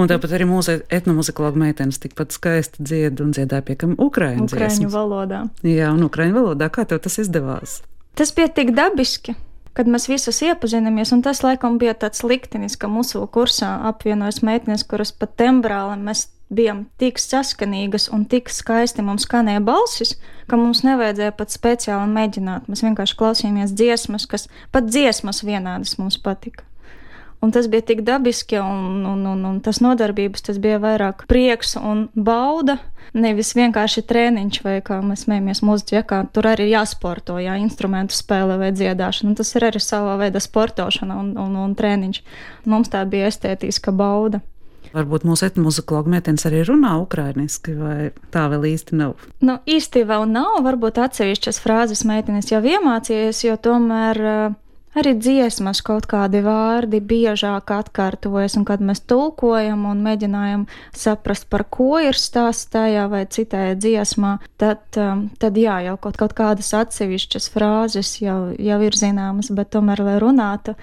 Un 0.00 0.08
tāpat 0.08 0.32
arī 0.38 0.48
mūsu 0.48 0.78
etnomuzikologa 0.88 1.60
meitenes 1.60 2.00
tikpat 2.00 2.32
skaisti 2.32 2.84
dzied 2.84 3.20
un 3.20 3.34
dziedāja 3.36 3.66
piekam 3.68 3.92
ukraiņu 4.00 4.48
Ukraiņu 4.48 4.92
valodā. 4.92 5.44
Jā, 5.60 5.92
un 5.92 6.06
ukraiņu 6.08 6.38
valodā. 6.40 6.70
Kā 6.72 6.88
tev 6.88 7.04
tas 7.04 7.20
izdevās? 7.20 7.82
Tas 8.16 8.32
bija 8.32 8.48
tik 8.56 8.72
dabiski 8.74 9.36
kad 9.74 9.90
mēs 9.90 10.06
visus 10.06 10.38
iepazināmies, 10.46 11.10
un 11.14 11.22
tas 11.26 11.42
laikam 11.42 11.80
bija 11.82 11.96
tāds 11.98 12.22
liktenis, 12.26 12.78
ka 12.78 12.86
mūsu 12.90 13.24
kursā 13.34 13.72
apvienojas 13.90 14.40
meitenes, 14.46 14.86
kuras 14.86 15.10
pat 15.10 15.34
tembrāli 15.40 15.98
mēs 15.98 16.28
bijām 16.52 16.84
tik 17.00 17.18
saskanīgas 17.22 18.10
un 18.12 18.26
tik 18.30 18.50
skaisti 18.52 19.04
mums 19.04 19.26
skanēja 19.28 19.62
balsis, 19.64 20.16
ka 20.50 20.58
mums 20.60 20.84
nevajadzēja 20.86 21.34
pat 21.38 21.54
speciāli 21.54 22.10
mēģināt. 22.12 22.68
Mēs 22.68 22.84
vienkārši 22.84 23.18
klausījāmies 23.20 23.74
dziesmas, 23.76 24.28
kas 24.30 24.48
pat 24.74 24.88
dziesmas 24.90 25.44
vienādas 25.46 25.98
mums 26.00 26.20
patika. 26.20 26.66
Un 27.44 27.50
tas 27.52 27.66
bija 27.68 27.84
tik 27.84 28.00
dabiski, 28.00 28.56
un, 28.56 29.04
un, 29.06 29.26
un, 29.28 29.40
un 29.44 29.56
tas 29.60 29.82
nodarbības 29.84 30.46
tas 30.46 30.56
bija 30.56 30.78
vairāk 30.80 31.26
prieks 31.28 31.76
un 31.76 32.06
bauda. 32.16 32.78
Nevis 33.12 33.52
vienkārši 33.54 34.00
treniņš, 34.08 34.62
vai 34.64 34.78
kā 34.82 34.96
mēs 35.04 35.26
smējamies 35.26 35.60
mūziķi, 35.62 35.98
ja, 35.98 36.02
kā 36.08 36.22
tur 36.32 36.48
arī 36.48 36.70
jāsporto, 36.70 37.36
jā, 37.42 37.58
instrumentu 37.60 38.16
spēle 38.16 38.56
vai 38.62 38.72
dziedāšana. 38.72 39.36
Tas 39.36 39.52
ir 39.54 39.68
arī 39.68 39.82
savā 39.84 40.16
veidā 40.24 40.40
sportošana 40.40 41.18
un, 41.20 41.34
un, 41.38 41.60
un 41.66 41.76
treniņš. 41.76 42.22
Mums 42.64 42.90
tā 42.94 43.04
bija 43.12 43.28
estētiska 43.28 43.92
bauda. 43.92 44.40
Varbūt 44.94 45.24
mūsu 45.26 45.48
etnomuzikologa 45.48 46.12
meitenes 46.16 46.44
arī 46.48 46.64
runā 46.68 46.96
ukrainiski, 47.02 47.74
vai 47.78 48.10
tā 48.34 48.44
vēl 48.52 48.68
īsti 48.74 48.98
nav? 49.00 49.16
Nu, 49.44 49.58
īsti 49.64 50.04
vēl 50.08 50.28
nav. 50.30 50.60
Varbūt 50.66 51.00
atsevišķas 51.06 51.62
frāzes 51.64 52.04
meitenes 52.08 52.52
jau 52.52 52.60
iemācījies, 52.62 53.44
jo 53.46 53.56
tomēr 53.64 54.20
uh, 54.24 54.60
arī 54.98 55.14
dziesmas 55.18 55.82
kaut 55.84 56.06
kādi 56.10 56.40
vārdi 56.44 57.00
biežāk 57.02 57.70
atkārtojas, 57.74 58.56
un 58.58 58.66
kad 58.68 58.82
mēs 58.84 59.02
tulkojam 59.10 59.86
un 59.90 60.02
mēģinājam 60.06 60.66
saprast, 60.94 61.48
par 61.52 61.66
ko 61.74 61.98
ir 62.02 62.18
stāsts 62.18 62.70
tajā 62.74 63.06
vai 63.12 63.24
citajā 63.26 63.74
dziesmā, 63.80 64.36
tad, 64.60 64.84
um, 65.00 65.26
tad 65.42 65.58
jā, 65.58 65.80
jau 65.88 65.96
kaut, 66.00 66.18
kaut 66.20 66.36
kādas 66.38 66.70
atsevišķas 66.76 67.50
frāzes 67.54 68.16
jau, 68.22 68.38
jau 68.54 68.78
ir 68.86 68.98
zināmas, 68.98 69.50
bet 69.54 69.74
tomēr, 69.74 70.04
lai 70.06 70.20
runātu, 70.22 70.76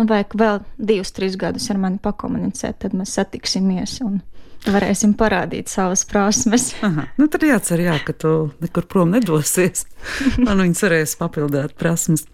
nu, 0.00 0.08
vajag 0.10 0.36
vēl 0.40 0.60
divus, 0.78 1.12
trīs 1.16 1.38
gadus 1.40 1.68
ar 1.72 1.80
mani 1.82 2.00
pakomunicēt, 2.02 2.80
tad 2.84 2.96
mēs 2.96 3.14
satiksimies. 3.18 4.00
Un, 4.06 4.20
Varēsim 4.60 5.14
parādīt 5.16 5.70
savas 5.72 6.02
prasmes. 6.04 6.66
Aha, 6.84 7.06
nu 7.16 7.26
tad 7.32 7.46
jācer, 7.48 7.80
jā, 7.80 7.94
ka 8.04 8.12
tu 8.12 8.32
nekur 8.60 8.84
prom 8.90 9.14
nedosies. 9.14 9.86
Man 10.44 10.60
viņas 10.60 10.82
varēs 10.84 11.14
papildāt 11.20 11.72
prasmes. 11.80 12.26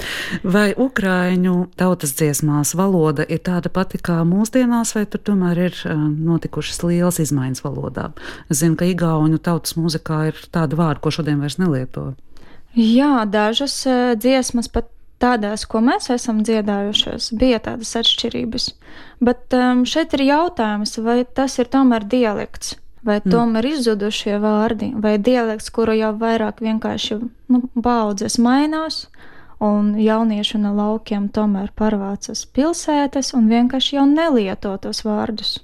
Vai 0.42 0.72
Ukrāņu 0.74 1.54
tautas 1.78 2.16
dziesmās 2.18 2.74
valoda 2.78 3.22
ir 3.30 3.44
tāda 3.46 3.70
pati 3.70 4.02
kā 4.02 4.18
mūsdienās, 4.26 4.96
vai 4.98 5.04
tur 5.06 5.22
tomēr 5.30 5.62
ir 5.68 5.78
notikušas 5.86 6.82
lielas 6.88 7.22
izmaiņas 7.22 7.62
valodā? 7.62 8.10
Es 8.50 8.64
zinu, 8.64 8.74
ka 8.80 8.90
Igauņu 8.90 9.38
tautas 9.38 9.78
mūzikā 9.78 10.24
ir 10.32 10.42
tāda 10.50 10.78
vārda, 10.78 11.04
ko 11.04 11.14
šodien 11.14 11.38
vairs 11.44 11.60
nelieto. 11.62 12.10
Jā, 12.74 13.22
dažas 13.30 13.78
dziesmas 14.18 14.66
pat 14.68 14.90
tādās, 15.22 15.64
ko 15.68 15.82
mēs 15.84 16.10
esam 16.14 16.42
dziedājušas, 16.46 17.30
bija 17.38 17.60
tādas 17.62 17.94
atšķirības. 18.00 18.70
Bet 19.24 19.56
um, 19.56 19.84
šeit 19.88 20.16
ir 20.16 20.26
jautājums, 20.26 20.96
vai 21.02 21.22
tas 21.24 21.58
ir 21.62 21.70
tomēr 21.72 22.06
dialekts, 22.08 22.76
vai 23.06 23.18
mm. 23.20 23.32
tomēr 23.32 23.70
izzudušie 23.72 24.36
vārdi, 24.42 24.92
vai 25.00 25.16
dialekts, 25.18 25.72
kuru 25.72 25.96
jau 25.96 26.12
vairāk 26.20 26.60
vienkārši 26.64 27.20
nu, 27.22 27.62
baudzes 27.74 28.40
mainās. 28.42 29.06
Un 29.56 29.94
jaunieši 29.96 30.58
no 30.60 30.74
laukiem 30.76 31.30
tomēr 31.32 31.70
pārvācas 31.72 32.42
pilsētas 32.52 33.32
un 33.38 33.46
vienkārši 33.48 33.96
jau 33.96 34.04
nelieto 34.04 34.74
tos 34.82 35.00
vārdus. 35.06 35.54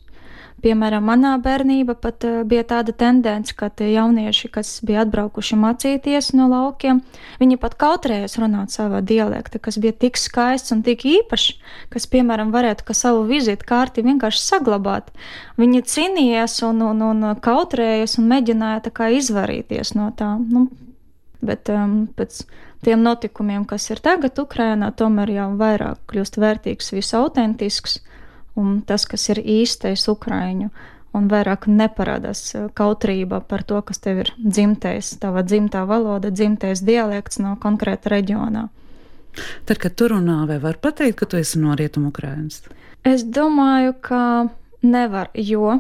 Piemēram, 0.63 1.03
manā 1.03 1.33
bērnībā 1.43 1.97
pat 1.99 2.23
uh, 2.29 2.43
bija 2.47 2.63
tāda 2.71 2.93
tendence, 2.95 3.51
ka 3.59 3.67
jaunieši, 3.83 4.51
kas 4.55 4.69
bija 4.87 5.03
atbraukuši 5.03 5.57
mācīties 5.59 6.31
no 6.39 6.47
laukiem, 6.53 7.01
viņi 7.41 7.59
pat 7.59 7.75
kautrējās 7.81 8.39
runāt 8.39 8.71
savā 8.71 9.01
dialektā, 9.03 9.59
kas 9.59 9.81
bija 9.83 9.97
tik 10.05 10.21
skaists 10.21 10.71
un 10.71 10.85
tik 10.87 11.03
īpašs, 11.09 11.57
kas, 11.91 12.07
piemēram, 12.13 12.53
varētu 12.55 12.87
ka 12.87 12.95
savu 12.95 13.25
vizīti 13.27 13.67
kārti 13.67 14.07
vienkārši 14.07 14.45
saglabāt. 14.45 15.11
Viņi 15.59 15.83
cīnījās 15.83 16.61
un, 16.69 16.85
un, 16.93 17.03
un 17.11 17.27
kautrējās 17.43 18.21
un 18.23 18.31
mēģināja 18.31 18.95
kā, 18.95 19.11
izvarīties 19.19 19.97
no 19.99 20.13
tā. 20.15 20.37
Nu, 20.39 20.69
bet 21.43 21.75
um, 21.75 22.05
pēc 22.15 22.45
tiem 22.87 23.03
notikumiem, 23.03 23.67
kas 23.67 23.91
ir 23.91 23.99
tagad 24.03 24.39
Ukrainā, 24.39 24.93
tomēr 24.95 25.35
jau 25.35 25.51
vairāk 25.59 26.07
kļūst 26.11 26.39
vērtīgs, 26.39 26.95
visautentisks 26.95 27.99
un 28.59 28.81
tas, 28.87 29.07
kas 29.09 29.29
ir 29.33 29.41
īstais 29.43 30.05
ukraiņu, 30.11 30.71
un 31.17 31.29
vairāk 31.29 31.69
neparādās 31.69 32.45
eh, 32.57 32.69
kautrība 32.75 33.43
par 33.49 33.65
to, 33.69 33.81
kas 33.87 34.01
tev 34.03 34.23
ir 34.25 34.33
dzimtais, 34.39 35.15
tava 35.23 35.45
dzimtā 35.47 35.85
valoda, 35.89 36.33
dzimtais 36.33 36.85
dialekts 36.85 37.41
no 37.43 37.57
konkrēta 37.63 38.13
reģionā. 38.17 38.69
Tad, 39.65 39.79
kad 39.81 39.95
tu 39.97 40.11
runā, 40.13 40.43
vai 40.49 40.59
var 40.61 40.77
pateikt, 40.83 41.23
ka 41.23 41.29
tu 41.29 41.39
esi 41.41 41.61
no 41.61 41.77
Rietumu 41.77 42.11
Ukrainas? 42.13 42.61
Es 43.05 43.25
domāju, 43.25 43.95
ka 44.05 44.25
nevar, 44.85 45.31
jo 45.35 45.79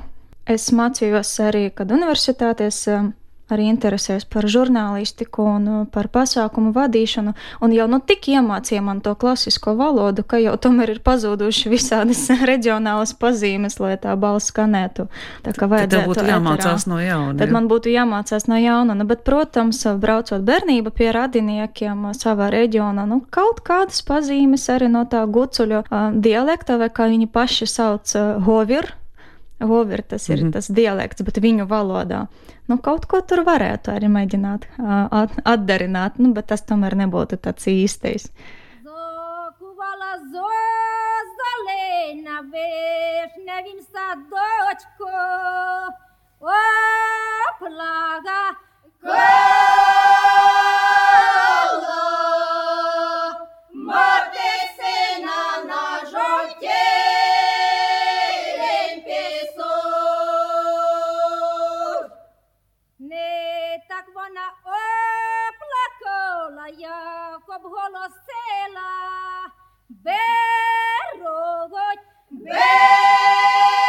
es 0.49 0.71
mācījos 0.73 1.33
arī, 1.45 1.67
kad 1.75 1.93
universitātēs 1.93 2.81
eh, 2.93 3.11
arī 3.55 3.69
interesēs 3.71 4.25
par 4.29 4.47
žurnālistiku 4.51 5.47
un 5.55 5.69
uh, 5.69 5.83
par 5.93 6.09
pasākumu 6.13 6.73
vadīšanu, 6.77 7.35
un 7.63 7.75
jau 7.75 7.87
nu 7.91 8.01
tik 8.01 8.29
iemācīja 8.33 8.83
man 8.85 9.03
to 9.05 9.15
klasisko 9.19 9.75
valodu, 9.79 10.25
ka 10.25 10.41
jau 10.43 10.55
tomēr 10.61 10.95
ir 10.97 11.01
pazuduši 11.05 11.73
visādas 11.73 12.25
reģionālas 12.51 13.15
pazīmes, 13.19 13.79
lai 13.83 13.95
tā 14.03 14.15
balss 14.17 14.53
skanētu. 14.53 15.09
Tā 15.47 15.55
kā 15.57 15.69
vajadzētu. 15.71 16.03
Tad 16.03 16.11
būtu 16.11 16.29
jāmācās 16.31 16.87
eterā. 16.87 16.93
no 16.93 17.01
jauna. 17.03 17.37
Tad 17.43 17.55
man 17.55 17.69
būtu 17.71 17.93
jāmācās 17.93 18.49
no 18.51 18.61
jauna, 18.61 18.97
nu, 18.99 19.09
bet, 19.09 19.25
protams, 19.29 19.85
braucot 20.03 20.45
bērnība 20.47 20.95
pie 20.95 21.13
radiniekiem 21.15 22.11
savā 22.19 22.51
reģionā, 22.55 23.07
nu, 23.09 23.23
kaut 23.35 23.63
kādas 23.67 24.03
pazīmes 24.07 24.69
arī 24.73 24.91
no 24.93 25.05
tā 25.11 25.25
gucuļu 25.27 25.85
uh, 25.85 26.11
dialekta, 26.15 26.79
vai 26.81 26.91
kā 26.93 27.09
viņi 27.13 27.31
paši 27.33 27.69
sauc 27.71 28.17
uh, 28.17 28.35
hovir, 28.47 28.93
Wolver, 29.69 30.03
tas 30.03 30.29
ir 30.29 30.39
mm 30.39 30.47
-hmm. 30.47 30.53
tas 30.53 30.69
dialekts, 30.69 31.23
bet 31.23 31.39
viņu 31.39 31.67
valodā. 31.67 32.27
Nu, 32.69 32.79
kaut 32.79 33.07
ko 33.07 33.21
tur 33.21 33.45
varētu 33.45 33.91
arī 33.91 34.09
mēģināt 34.09 34.67
uh, 34.79 35.29
atdarināt, 35.45 36.19
nu, 36.19 36.33
bet 36.33 36.47
tas 36.47 36.63
tomēr 36.63 36.95
nebūtu 36.95 37.37
tāds 37.37 37.67
īstais. 37.67 38.33
Plaga, 47.63 48.43
Gola, 49.03 49.23
Mate! 53.73 54.62
Стала, 66.63 66.69
як 66.79 67.43
обголосила 67.49 68.91
беруть. 69.89 70.13
беруть. 72.31 73.82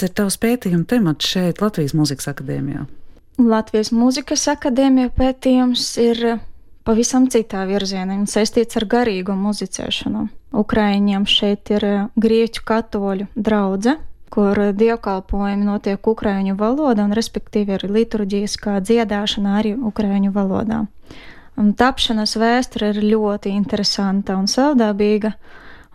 Kāds 0.00 0.08
ir 0.08 0.16
tavs 0.16 0.38
pētījuma 0.40 0.86
temats 0.88 1.28
šeit, 1.28 1.58
Latvijas 1.60 1.92
Mūzikas 1.92 2.30
akadēmijā? 2.30 2.86
Latvijas 3.36 3.90
Mūzikas 3.92 4.46
akadēmija 4.48 5.10
pētījums 5.12 5.82
ir 6.00 6.22
pavisam 6.88 7.26
citā 7.28 7.66
virzienā 7.68 8.16
un 8.16 8.24
saistīts 8.24 8.78
ar 8.80 8.86
garīgo 8.88 9.36
muzicēšanu. 9.36 10.22
Ukraiņiem 10.56 11.26
šeit 11.28 11.68
ir 11.76 11.84
grieķu 12.16 12.64
katoļu 12.70 13.28
draudzene, 13.36 13.98
kur 14.32 14.62
dievkalpojumi 14.80 15.68
notiek 15.68 16.08
ukraiņu 16.14 16.56
valodā, 16.56 17.04
un 17.04 17.12
respektīvi 17.12 17.76
ir 17.76 17.84
liturģiskā 17.92 18.80
dziedāšana 18.80 19.58
arī 19.60 19.74
ukraiņu 19.76 20.32
valodā. 20.32 20.86
Un 21.60 21.74
tapšanas 21.76 22.38
vēsture 22.40 22.94
ir 22.94 23.04
ļoti 23.04 23.52
interesanta 23.52 24.40
un 24.40 24.48
savdabīga, 24.48 25.36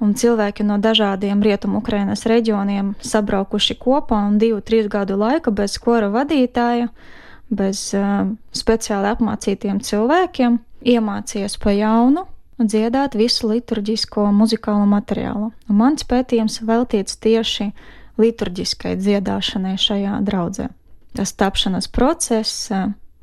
un 0.04 0.14
cilvēki 0.18 0.66
no 0.68 0.78
dažādiem 0.82 1.44
rietumu 1.44 1.80
Ukrainas 1.80 2.26
reģioniem 2.28 2.94
sabraukuši 3.00 3.78
kopā 3.80 4.20
un 4.28 4.40
divu, 4.42 4.62
trīs 4.62 4.90
gadu 4.92 5.18
laika 5.20 5.54
bez 5.56 5.78
kora 5.82 6.10
vadītāja, 6.14 6.90
bez 7.50 7.88
uh, 7.96 8.26
speciāli 8.56 9.12
apmācītiem 9.14 9.80
cilvēkiem, 9.86 10.58
iemācījies 10.96 11.60
pa 11.62 11.76
jaunu 11.76 12.26
dziedāt 12.60 13.18
visu 13.20 13.50
liturģisko 13.52 14.30
muzikālo 14.36 14.86
materiālu. 14.90 15.52
Un 15.70 15.80
mans 15.80 16.08
pētījums 16.08 16.62
veltīts 16.66 17.20
tieši 17.20 17.72
liturģiskai 18.22 18.96
dziedāšanai 19.00 19.76
šajā 19.80 20.20
draudzē. 20.28 20.70
Tas 21.16 21.34
tapšanas 21.36 21.88
process, 21.92 22.70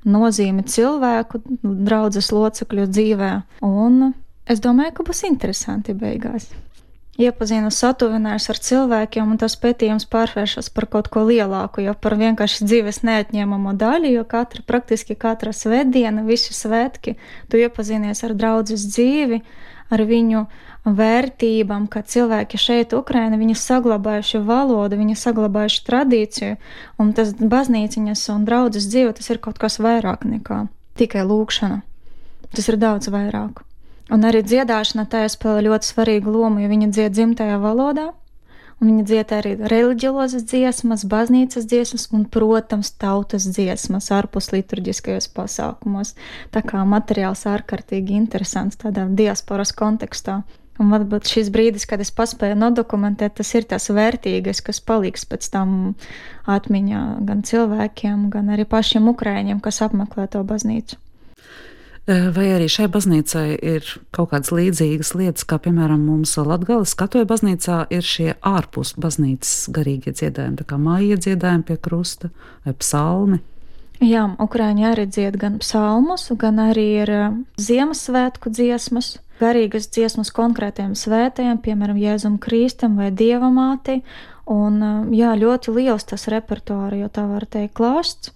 nozīme 0.05 0.65
cilvēku, 0.69 1.41
draudzes 1.63 2.33
locekļu 2.33 2.89
dzīvē, 2.91 3.33
un 3.65 4.13
es 4.47 4.61
domāju, 4.63 4.97
ka 4.99 5.09
būs 5.09 5.25
interesanti 5.29 5.95
beigās. 5.97 6.51
Iepazinu, 7.21 7.69
satuvinājos 7.69 8.47
ar 8.49 8.59
cilvēkiem, 8.67 9.35
un 9.35 9.39
tas 9.41 9.53
pētījums 9.61 10.07
pārvēršas 10.09 10.71
par 10.73 10.87
kaut 10.89 11.11
ko 11.13 11.27
lielāku, 11.29 11.83
jau 11.85 11.93
par 11.93 12.17
vienkārši 12.17 12.65
dzīves 12.65 13.03
neatņemamu 13.05 13.75
daļu, 13.77 14.15
jo 14.15 14.23
katra, 14.25 14.63
praktiski 14.65 15.13
katra 15.21 15.53
svētdiena, 15.53 16.25
visi 16.25 16.57
svētki, 16.57 17.19
tu 17.53 17.61
iepazinies 17.61 18.25
ar 18.25 18.33
draudzes 18.33 18.87
dzīvi, 18.95 19.43
ar 19.93 20.03
viņu 20.09 20.47
vērtībām, 20.89 21.85
ka 21.93 22.01
cilvēki 22.01 22.59
šeit, 22.59 22.95
Ukraina, 22.97 23.37
viņi 23.37 23.59
saglabājuši 23.61 24.41
valodu, 24.49 24.97
viņi 24.97 25.19
saglabājuši 25.21 25.83
tradīciju, 25.91 26.57
un 26.97 27.13
tas 27.13 27.35
baznīciņas 27.37 28.25
un 28.33 28.47
draudzes 28.49 28.89
dzīve, 28.89 29.13
tas 29.21 29.29
ir 29.29 29.43
kaut 29.45 29.61
kas 29.61 29.77
vairāk 29.85 30.25
nekā 30.25 30.65
tikai 30.97 31.27
lūkšana. 31.29 31.83
Tas 32.57 32.73
ir 32.73 32.81
daudz 32.81 33.13
vairāk. 33.13 33.63
Un 34.13 34.27
arī 34.29 34.43
dziedāšana 34.45 35.07
tajā 35.09 35.31
spēlē 35.33 35.63
ļoti 35.71 35.89
svarīgu 35.89 36.33
lomu, 36.35 36.61
jo 36.61 36.69
viņi 36.69 36.91
dzied 36.93 37.15
dzimtajā 37.17 37.57
valodā, 37.63 38.11
un 38.83 38.91
viņi 38.91 39.05
dzied 39.09 39.31
arī 39.33 39.53
reliģiozas 39.73 40.45
dziesmas, 40.51 41.07
baznīcas 41.09 41.69
dziesmas 41.71 42.09
un, 42.13 42.27
protams, 42.29 42.91
tautas 43.01 43.47
dziesmas 43.49 44.11
ārpus 44.13 44.51
liturģiskajos 44.53 45.31
pasākumos. 45.33 46.13
Tā 46.53 46.61
kā 46.67 46.83
materiāls 46.89 47.47
ārkārtīgi 47.49 48.19
interesants 48.19 48.81
tādā 48.83 49.07
diasporas 49.09 49.73
kontekstā. 49.79 50.43
Un 50.81 50.91
varbūt 50.93 51.29
šis 51.29 51.49
brīdis, 51.53 51.85
kad 51.89 52.01
es 52.03 52.11
paspēju 52.17 52.57
nodokumentēt, 52.59 53.37
tas 53.39 53.53
ir 53.55 53.65
tas 53.71 53.89
vērtīgais, 53.93 54.61
kas 54.67 54.81
paliks 54.85 55.25
pēc 55.29 55.49
tam 55.53 55.95
atmiņā 56.51 57.03
gan 57.29 57.45
cilvēkiem, 57.49 58.29
gan 58.33 58.53
arī 58.57 58.69
pašiem 58.69 59.09
ukrāņiem, 59.13 59.61
kas 59.65 59.83
apmeklē 59.87 60.27
to 60.33 60.43
baznīcu. 60.49 60.99
Vai 62.07 62.49
arī 62.51 62.67
šai 62.67 62.89
baznīcai 62.91 63.47
ir 63.63 63.87
kaut 64.11 64.33
kādas 64.33 64.51
līdzīgas 64.51 65.13
lietas, 65.15 65.47
kā 65.47 65.61
piemēram 65.63 66.03
mums 66.03 66.35
Latvijas 66.35 66.97
skatoja 66.97 67.29
baznīcā, 67.31 67.85
ir 67.95 68.03
šie 68.03 68.33
ārpus 68.43 68.97
baznīcas 68.99 69.69
garīgie 69.71 70.11
dziedājumi, 70.11 70.59
tā 70.59 70.67
kā 70.67 70.81
māja 70.83 71.21
dziedājumi 71.21 71.69
pie 71.69 71.79
krusta 71.79 72.33
vai 72.67 72.75
psalmi? 72.75 73.39
Jā, 74.03 74.25
Ukrāņi 74.43 74.89
arī 74.89 75.07
dzied 75.07 75.39
gan 75.39 75.61
psalmus, 75.63 76.27
gan 76.35 76.59
arī 76.59 76.89
ir 77.05 77.13
Ziemassvētku 77.63 78.51
dziesmas 78.51 79.21
garīgas 79.43 79.89
dziesmas 79.93 80.33
konkrētiem 80.35 80.97
svētajiem, 80.99 81.61
piemēram, 81.63 82.01
Jēzum 82.01 82.39
Kristam 82.43 82.99
vai 83.01 83.11
Dievamātei. 83.15 84.03
Un, 84.51 84.83
jā, 85.15 85.37
ļoti 85.39 85.75
liels 85.77 86.07
tas 86.11 86.27
repertuāri, 86.31 87.03
jo 87.05 87.11
tā 87.15 87.29
var 87.31 87.47
teikt 87.47 87.77
klāsts, 87.79 88.33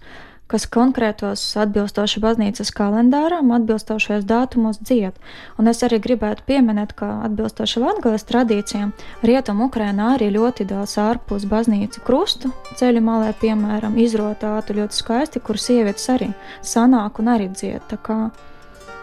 kas 0.51 0.65
konkrētos 0.71 1.41
atbilstoši 1.59 2.21
baznīcas 2.23 2.71
kalendāram, 2.75 3.51
atbilstošajos 3.55 4.25
datumos 4.27 4.79
dzied. 4.79 5.17
Un 5.59 5.67
es 5.71 5.83
arī 5.83 5.99
gribētu 6.03 6.45
pieminēt, 6.47 6.93
ka 6.97 7.09
atbilstoši 7.27 7.83
Latvijas 7.83 8.27
tradīcijām, 8.29 8.93
Rietumu 9.27 9.67
Ukrainā 9.67 10.13
arī 10.15 10.31
ļoti 10.35 10.67
daudz 10.69 10.97
ārpus 11.03 11.47
baznīcu 11.49 12.03
krustu 12.07 12.53
ceļu 12.79 13.03
malē, 13.03 13.33
piemēram, 13.41 13.99
izrotātu 13.99 14.77
ļoti 14.79 15.01
skaisti, 15.01 15.43
kur 15.43 15.59
sievietes 15.59 16.07
arī 16.13 16.31
sanāk 16.63 17.19
un 17.19 17.33
arī 17.35 17.51
dzied. 17.51 17.83
Tā 17.91 17.99
kā 17.99 18.19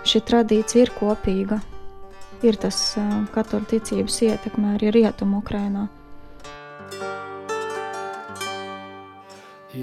šī 0.09 0.24
tradīcija 0.24 0.87
ir 0.88 0.96
kopīga 0.96 1.61
ir 2.44 2.59
tas 2.61 2.78
katoļu 3.35 3.68
ticības 3.74 4.22
ietekme 4.28 4.74
arī 4.76 4.92
rietumu 4.94 5.40
Ukrainā. 5.40 5.88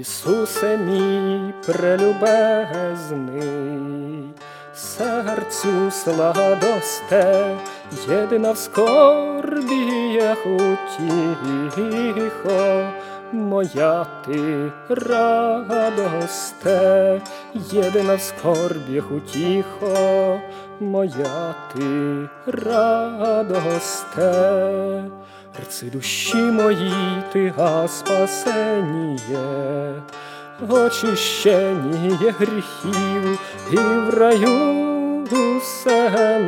Ісусе 0.00 0.76
мій 0.76 1.54
прелюбезний, 1.66 3.20
серцю 4.74 5.90
сладосте, 5.90 7.56
єдина 8.08 8.52
в 8.52 8.58
скорбі 8.58 9.74
є 10.12 10.36
утіхо, 11.24 11.80
моя 13.32 14.06
ти 14.26 14.72
радосте, 14.88 16.00
єдина 17.54 18.14
в 18.14 18.20
скорбі 18.20 19.00
утіхо, 19.00 20.40
моя 20.80 21.54
ти 21.74 22.28
радосте, 22.46 24.32
Рци 25.60 25.86
душі 25.86 26.36
мої, 26.36 27.22
ти 27.32 27.52
га 27.56 27.88
очищеніє 30.72 32.34
гріхів 32.38 33.38
і 33.72 33.76
в 33.76 34.10
раю 34.18 34.82
селеніє, 35.62 36.44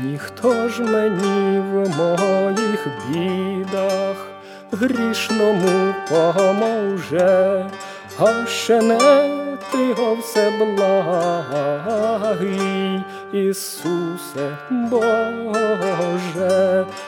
Ніхто 0.03 0.69
ж 0.69 0.81
мені 0.83 1.59
в 1.59 1.89
моїх 1.97 2.87
бідах 3.09 4.34
грішному 4.75 5.93
поможе, 6.09 7.65
а 8.19 8.45
ще 8.47 8.81
не 8.81 8.97
ти 9.71 9.93
го 9.93 10.15
все 10.15 10.51
благий, 11.69 13.01
Ісусе 13.33 14.57
Боже, 14.69 16.05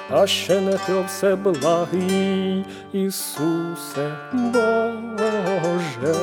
а 0.09 0.27
ще 0.27 0.61
не 0.61 0.71
ти 0.71 0.93
все 1.07 1.35
благий, 1.35 2.65
Ісусе 2.93 4.11
Боже, 4.33 6.15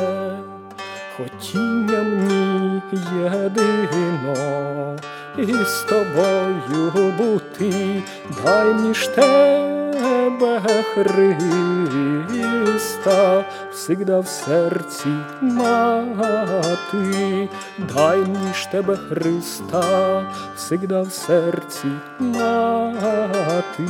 хотіння 1.16 2.02
мені 2.02 2.82
єдино 3.22 4.96
і 5.38 5.64
з 5.64 5.82
тобою 5.88 7.12
бути, 7.18 8.02
дай 8.44 8.64
мені 8.64 8.94
ж 8.94 9.10
тебе, 9.94 10.60
Христа, 12.14 13.44
всегда 13.72 14.20
в 14.20 14.26
серці 14.26 15.08
мати, 15.40 17.48
дай 17.94 18.18
мені 18.18 18.54
ж 18.54 18.70
тебе, 18.70 18.96
Христа, 18.96 20.22
всегда 20.56 21.02
в 21.02 21.12
серці 21.12 21.88
мати, 22.18 23.88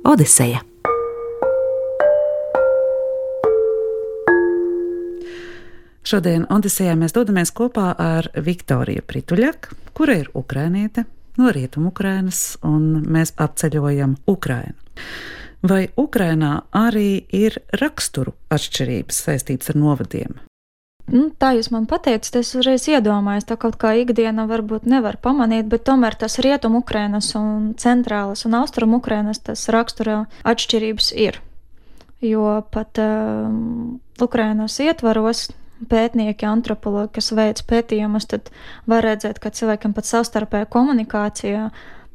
Odiseja. 0.05 0.61
Šodien 6.03 6.45
Odisejā 6.53 6.93
mēs 6.99 7.15
dodamies 7.17 7.55
kopā 7.57 7.95
ar 7.97 8.29
Viktoriju 8.37 9.01
Prituļaku, 9.09 9.69
kura 9.97 10.19
ir 10.21 10.29
ukrainiete 10.37 11.07
no 11.37 11.53
Rietumu 11.53 11.93
Ukrainas, 11.93 12.57
un 12.63 13.03
mēs 13.09 13.35
apceļojam 13.41 14.17
Ukrainu. 14.27 14.79
Vai 15.63 15.87
Ukrainā 15.97 16.65
arī 16.75 17.23
ir 17.31 17.61
raksturu 17.79 18.35
atšķirības 18.51 19.21
saistītas 19.29 19.71
ar 19.71 19.79
novadiem? 19.79 20.41
Nu, 21.11 21.29
tā 21.35 21.53
jūs 21.57 21.69
man 21.75 21.87
pateicat, 21.91 22.37
es 22.39 22.53
uzreiz 22.55 22.85
iedomājos, 22.91 23.47
tā 23.49 23.57
kaut 23.61 23.77
kā 23.81 23.93
ikdiena 24.01 24.47
varbūt 24.51 24.87
nevar 24.91 25.19
pamanīt, 25.23 25.67
bet 25.71 25.85
tomēr 25.89 26.15
tas 26.19 26.39
rietumu 26.43 26.83
Ukrainas 26.83 27.33
un 27.39 27.73
centrālas 27.79 28.47
un 28.47 28.55
austrumu 28.59 29.01
Ukrainas 29.03 29.43
tas 29.43 29.67
rakstura 29.75 30.23
atšķirības 30.47 31.11
ir. 31.19 31.41
Jo 32.23 32.61
pat 32.71 33.03
um, 33.03 33.99
Ukrainas 34.23 34.79
ietvaros 34.83 35.49
pētnieki, 35.91 36.47
antropologi, 36.49 37.15
kas 37.19 37.33
veic 37.37 37.63
pētījumus, 37.69 38.29
tad 38.31 38.51
var 38.91 39.05
redzēt, 39.07 39.41
ka 39.43 39.53
cilvēkiem 39.55 39.95
pat 39.97 40.09
savstarpējā 40.09 40.69
komunikācijā, 40.73 41.69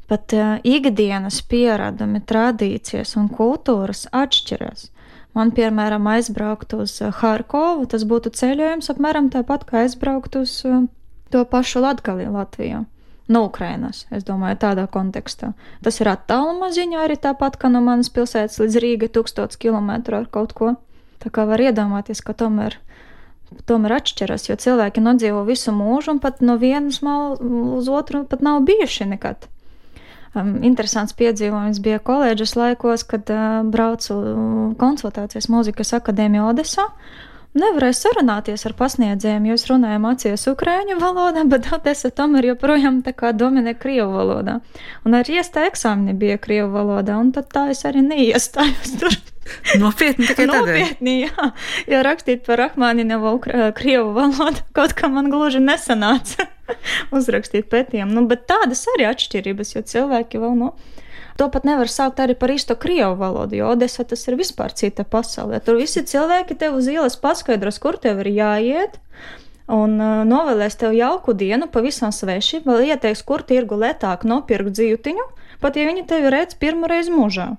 pat 0.08 0.36
uh, 0.36 0.54
ikdienas 0.64 1.42
pierādumi, 1.44 2.22
tradīcijas 2.24 3.16
un 3.20 3.28
kultūras 3.32 4.06
atšķiras. 4.16 4.88
Man, 5.36 5.52
piemēram, 5.54 6.06
aizbraukt 6.10 6.72
uz 6.74 6.96
eh, 7.04 7.12
Harkovu, 7.14 7.86
tas 7.92 8.02
būtu 8.08 8.32
ceļojums 8.34 8.90
apmēram 8.90 9.28
tāpat, 9.30 9.66
kā 9.68 9.84
aizbraukt 9.84 10.38
uz 10.40 10.54
eh, 10.66 10.86
to 11.30 11.44
pašu 11.46 11.84
Latgali 11.84 12.26
Latvijā. 12.32 12.84
No 13.28 13.44
Ukrainas, 13.44 14.06
es 14.10 14.24
domāju, 14.24 14.56
tādā 14.62 14.86
kontekstā. 14.88 15.52
Tas 15.84 16.00
ir 16.00 16.08
attāluma 16.08 16.70
ziņā 16.72 17.04
arī 17.04 17.18
tāpat, 17.20 17.58
kā 17.60 17.68
no 17.68 17.82
manas 17.84 18.08
pilsētas 18.10 18.56
līdz 18.62 18.78
Rīga 18.80 19.10
1000 19.12 19.58
km 19.60 19.90
ar 20.16 20.30
kaut 20.32 20.56
ko. 20.56 20.72
Tā 21.20 21.30
kā 21.34 21.44
var 21.44 21.60
iedomāties, 21.60 22.22
ka 22.24 22.32
tomēr, 22.32 22.78
tomēr 23.68 23.98
atšķiras, 23.98 24.48
jo 24.50 24.56
cilvēki 24.60 25.04
nodzīvo 25.04 25.44
visu 25.48 25.72
mūžu 25.74 26.16
un 26.16 26.22
pat 26.24 26.42
no 26.44 26.58
vienas 26.60 27.00
malas 27.04 27.40
uz 27.40 27.88
otru 27.88 28.24
pat 28.28 28.44
nav 28.44 28.60
bijuši 28.68 29.08
nekad 29.14 29.48
um, 30.34 30.58
interesants 30.66 31.16
piedzīvojums 31.18 31.80
bija 31.84 31.98
koledžas 31.98 32.54
laikos, 32.58 33.04
kad 33.08 33.30
uh, 33.32 33.62
braucu 33.68 34.18
konsultācijas 34.80 35.50
mūzikas 35.52 35.96
akadēmijā 36.00 36.50
Odesā. 36.52 36.88
Nevarēju 37.58 37.96
sarunāties 37.96 38.66
ar 38.68 38.74
pasniedzējiem, 38.76 39.46
jo 39.48 39.54
es 39.56 39.64
runāju 39.70 40.02
mācījos 40.04 40.44
ukrāņu 40.52 40.98
valodā, 41.00 41.46
bet 41.48 41.70
Odesa 41.74 42.10
tomēr 42.14 42.50
joprojām 42.52 43.00
tā 43.06 43.14
kā 43.16 43.32
dominē 43.34 43.72
krievu 43.78 44.12
valodā. 44.14 44.58
Un 45.08 45.16
arī 45.18 45.40
iestāja 45.40 45.72
eksāmeni 45.72 46.14
bija 46.18 46.38
krievu 46.38 46.70
valodā, 46.76 47.16
un 47.18 47.32
tad 47.34 47.48
tā 47.54 47.70
es 47.72 47.82
arī 47.88 48.04
neiestājos 48.04 48.94
tur. 49.00 49.16
Nopietni, 49.82 50.28
tikai. 50.28 50.46
Nopietni, 50.50 51.16
jā. 51.26 51.50
Jo 51.90 52.04
rakstīt 52.06 52.44
par 52.46 52.60
Rahmāninevu 52.64 53.34
krievu 53.78 54.12
valodu 54.16 54.64
kaut 54.76 54.94
kā 54.98 55.10
man 55.12 55.32
gluži 55.32 55.62
nesanāca. 55.64 56.48
uzrakstīt 57.16 57.68
pētījumu. 57.72 58.14
Nu, 58.14 58.24
bet 58.28 58.46
tādas 58.50 58.84
arī 58.94 59.08
atšķirības, 59.08 59.74
jo 59.76 59.84
cilvēki 59.94 60.42
vēl 60.42 60.56
no. 60.58 60.72
Nu, 60.76 61.04
To 61.38 61.46
pat 61.54 61.62
nevar 61.62 61.86
saukt 61.86 62.18
arī 62.18 62.34
par 62.34 62.50
īsto 62.50 62.74
krievu 62.74 63.14
valodu, 63.20 63.54
jo 63.60 63.68
Odessa 63.70 64.02
tas 64.02 64.24
ir 64.26 64.34
vispār 64.40 64.72
cita 64.74 65.04
pasaulē. 65.06 65.60
Tur 65.62 65.76
visi 65.78 66.02
cilvēki 66.02 66.56
tev 66.58 66.80
uz 66.80 66.88
ielas 66.90 67.14
paskaidros, 67.14 67.78
kur 67.78 67.94
tev 68.02 68.24
ir 68.24 68.32
jāiet, 68.40 68.96
un 69.70 69.94
uh, 70.02 70.24
novēlēs 70.26 70.74
tev 70.80 70.96
jauku 70.98 71.36
dienu, 71.38 71.68
pavisam 71.70 72.10
sveši, 72.10 72.64
vēl 72.66 72.88
ieteiks, 72.90 73.22
kur 73.22 73.46
tirgu 73.46 73.78
lētāk 73.78 74.26
nopirkt 74.26 74.74
dzīvtiņu, 74.80 75.28
pat 75.62 75.78
ja 75.78 75.86
viņi 75.86 76.08
tevi 76.10 76.34
redz 76.34 76.58
pirmoreiz 76.58 77.06
mūžā. 77.14 77.52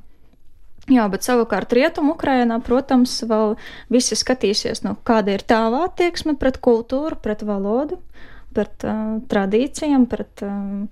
Jā, 0.90 1.06
bet 1.12 1.22
savukārt 1.22 1.74
rietumu 1.74 2.16
Ukrainā, 2.16 2.60
protams, 2.66 3.20
vēl 3.30 3.56
visi 3.94 4.18
skatīsies, 4.18 4.82
nu, 4.84 4.96
kāda 5.06 5.36
ir 5.38 5.44
tava 5.46 5.84
attieksme 5.86 6.34
pret 6.40 6.58
kultūru, 6.66 7.20
pret 7.22 7.46
valodu 7.46 8.00
pret 8.56 8.86
uh, 8.88 9.20
tradīcijām, 9.30 10.06
pret 10.10 10.44
uh, 10.46 10.88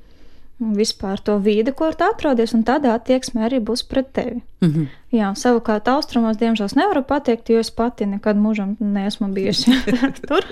vispār 0.57 1.21
to 1.21 1.37
vidi, 1.43 1.73
kur 1.77 1.95
tu 1.97 2.05
atrodies, 2.07 2.53
un 2.57 2.63
tādā 2.65 2.95
attieksme 2.97 3.43
arī 3.45 3.59
būs 3.63 3.83
pret 3.89 4.09
tevi. 4.13 4.41
Mm 4.61 4.71
-hmm. 4.71 4.87
Jā, 5.13 5.31
savukārt 5.35 5.87
austrumos, 5.87 6.37
diemžēl, 6.37 6.75
nevaru 6.75 7.03
pateikt, 7.03 7.49
jo 7.49 7.59
es 7.59 7.71
pati 7.71 8.05
nekad 8.05 8.37
mūžam 8.37 8.75
neesmu 8.79 9.27
bijusi 9.33 9.71
tur. 10.27 10.45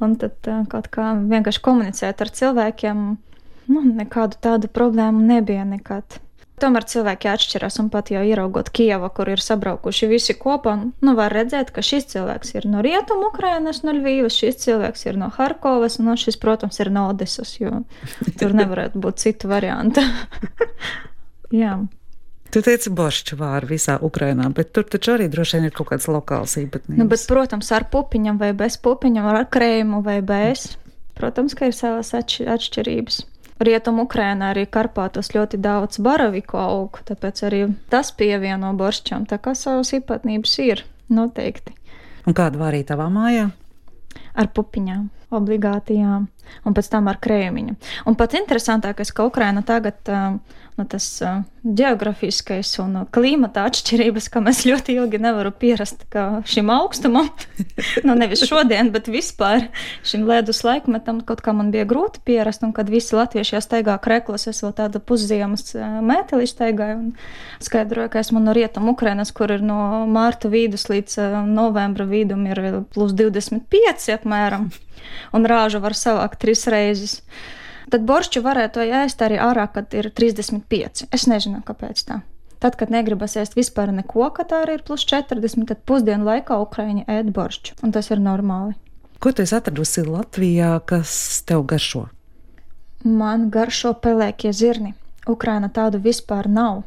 Un 0.00 0.16
tad 0.16 0.32
uh, 0.46 0.66
kaut 0.68 0.88
kā 0.88 1.14
vienkārši 1.28 1.60
komunicēt 1.60 2.20
ar 2.20 2.28
cilvēkiem, 2.28 3.16
nu, 3.66 3.80
nekādu 3.80 4.36
tādu 4.40 4.68
problēmu 4.68 5.20
nebija 5.20 5.64
nekad. 5.64 6.20
Tomēr 6.62 6.84
cilvēki 6.86 7.26
atšķiras, 7.32 7.80
un 7.82 7.88
pat 7.90 8.12
jau 8.14 8.20
ieraugot 8.22 8.68
Kievu, 8.74 9.08
kur 9.16 9.32
ir 9.32 9.40
sabraukuši 9.42 10.06
visi 10.06 10.36
kopā, 10.38 10.76
nu, 11.02 11.14
var 11.18 11.34
redzēt, 11.34 11.72
ka 11.74 11.82
šis 11.82 12.06
cilvēks 12.12 12.54
ir 12.54 12.68
no 12.70 12.82
rietumu 12.84 13.32
Ukrainas, 13.32 13.82
no 13.82 13.94
Ļuvijas, 13.96 14.36
šis 14.38 14.60
cilvēks 14.62 15.02
ir 15.08 15.18
no 15.18 15.32
Harkovas, 15.34 15.98
un 15.98 16.12
šis, 16.20 16.38
protams, 16.38 16.78
ir 16.78 16.92
no 16.94 17.08
Odesas, 17.10 17.56
jo 17.58 17.82
tur 18.38 18.54
nevarētu 18.54 19.02
būt 19.02 19.26
citu 19.26 19.50
variantu. 19.50 20.06
Jā. 21.64 21.80
Tu 22.54 22.62
teici, 22.62 22.94
boršķu 22.94 23.40
vāru 23.40 23.72
visā 23.74 23.98
Ukrainā, 24.06 24.46
bet 24.54 24.70
tur 24.70 24.86
taču 24.86 25.16
arī 25.16 25.26
droši 25.26 25.58
vien 25.58 25.66
ir 25.66 25.74
kaut 25.74 25.90
kāds 25.90 26.06
lokāls 26.06 26.54
īpatnības. 26.62 27.02
Nu, 27.02 27.10
bet, 27.10 27.26
protams, 27.26 27.74
ar 27.74 27.90
pupiņam 27.90 28.38
vai 28.38 28.54
bez 28.54 28.78
pupiņam, 28.78 29.26
ar 29.26 29.42
krējumu 29.50 30.04
vai 30.06 30.20
bez. 30.22 30.76
Protams, 31.18 31.58
ka 31.58 31.66
ir 31.66 31.74
savas 31.74 32.14
atšķirības. 32.14 33.24
Rietumu 33.64 34.04
Ukrainā 34.08 34.52
arī 34.52 34.66
Karpātos 34.70 35.32
ļoti 35.34 35.58
daudz 35.62 36.00
baraviku 36.04 36.58
augu, 36.60 37.02
tāpēc 37.08 37.42
arī 37.48 37.60
tas 37.92 38.12
pievieno 38.16 38.72
boršķam, 38.78 39.26
tā 39.30 39.38
kā 39.42 39.54
savas 39.58 39.94
īpatnības 39.96 40.54
ir 40.64 40.84
noteikti. 41.12 41.74
Un 42.24 42.36
kāda 42.36 42.60
vārīja 42.60 42.92
tavā 42.94 43.10
mājā? 43.12 43.50
Ar 44.34 44.50
pupiņām, 44.54 45.08
obligāti 45.36 45.98
jā, 46.00 46.20
un 46.64 46.76
pēc 46.76 46.90
tam 46.92 47.08
ar 47.12 47.20
krēmiņu. 47.22 47.76
Un 48.08 48.18
pats 48.18 48.38
interesantākais, 48.38 49.12
ka 49.14 49.26
Ukraina 49.28 49.64
tagad 49.66 50.12
nu, 50.74 50.84
tas 50.90 51.06
geogrāfiskais 51.64 52.72
un 52.82 52.96
klimata 53.14 53.64
atšķirības, 53.68 54.26
ka 54.32 54.42
mēs 54.44 54.64
ļoti 54.66 54.96
ilgi 54.98 55.20
nevaram 55.22 55.54
pierast 55.58 56.02
šim 56.50 56.72
augstumam. 56.74 57.30
nu, 58.06 58.16
nevis 58.18 58.42
šodien, 58.48 58.90
bet 58.94 59.08
vispār 59.12 59.68
šim 60.06 60.26
ledus 60.28 60.64
laikmetam 60.66 61.22
kaut 61.26 61.44
kā 61.44 61.54
man 61.56 61.70
bija 61.74 61.86
grūti 61.88 62.24
pierast, 62.26 62.66
un 62.66 62.74
kad 62.76 62.90
visi 62.90 63.14
latvieši 63.16 63.62
staigā 63.64 63.96
kreklos, 64.02 64.48
es 64.50 64.62
vēl 64.64 64.74
tādu 64.76 65.00
pusziemas 65.00 65.76
mēteli 66.04 66.48
staigāju 66.50 66.98
un 67.00 67.12
skaidroju, 67.64 68.10
ka 68.12 68.24
esmu 68.24 68.42
no 68.42 68.54
rietumu 68.56 68.96
Ukrainas, 68.96 69.32
kur 69.34 69.54
ir 69.54 69.62
no 69.64 70.04
mārta 70.10 70.50
vidus 70.50 70.88
līdz 70.90 71.46
novembra 71.46 72.06
vidum 72.10 72.44
ir 72.50 72.64
plus 72.94 73.14
25 73.14 74.10
apmēram, 74.18 74.68
un 75.32 75.48
rāžu 75.50 75.80
var 75.84 75.96
savākt 75.98 76.40
trīs 76.42 76.66
reizes. 76.70 77.20
Tad 77.92 78.06
boršķu 78.08 78.40
varētu 78.44 78.86
ēst 79.02 79.20
arī 79.22 79.36
ārā, 79.42 79.66
kad 79.72 79.92
ir 79.94 80.08
35. 80.10 81.04
Es 81.12 81.26
nezinu, 81.30 81.60
kāpēc 81.66 82.06
tā. 82.08 82.22
Tad, 82.64 82.78
kad 82.80 82.88
negribas 82.88 83.36
ēst 83.36 83.58
vispār 83.58 83.92
neko, 83.92 84.30
kad 84.32 84.48
tā 84.54 84.62
ir 84.72 84.82
plus 84.86 85.04
40, 85.04 85.66
tad 85.68 85.82
pusdienu 85.84 86.24
laikā 86.24 86.56
Ukraiņi 86.64 87.04
ēd 87.12 87.28
boršķu, 87.36 87.76
un 87.84 87.92
tas 87.92 88.08
ir 88.08 88.22
normāli. 88.24 88.72
Ko 89.20 89.32
tu 89.32 89.44
atradusi 89.44 90.04
Latvijā, 90.04 90.78
kas 90.88 91.42
tev 91.48 91.66
garšo? 91.68 92.06
Man 93.04 93.50
garšo 93.52 93.92
pelēkie 94.00 94.52
zirni. 94.56 94.94
Ukraina 95.28 95.68
tādu 95.68 96.00
vispār 96.00 96.48
nav. 96.48 96.82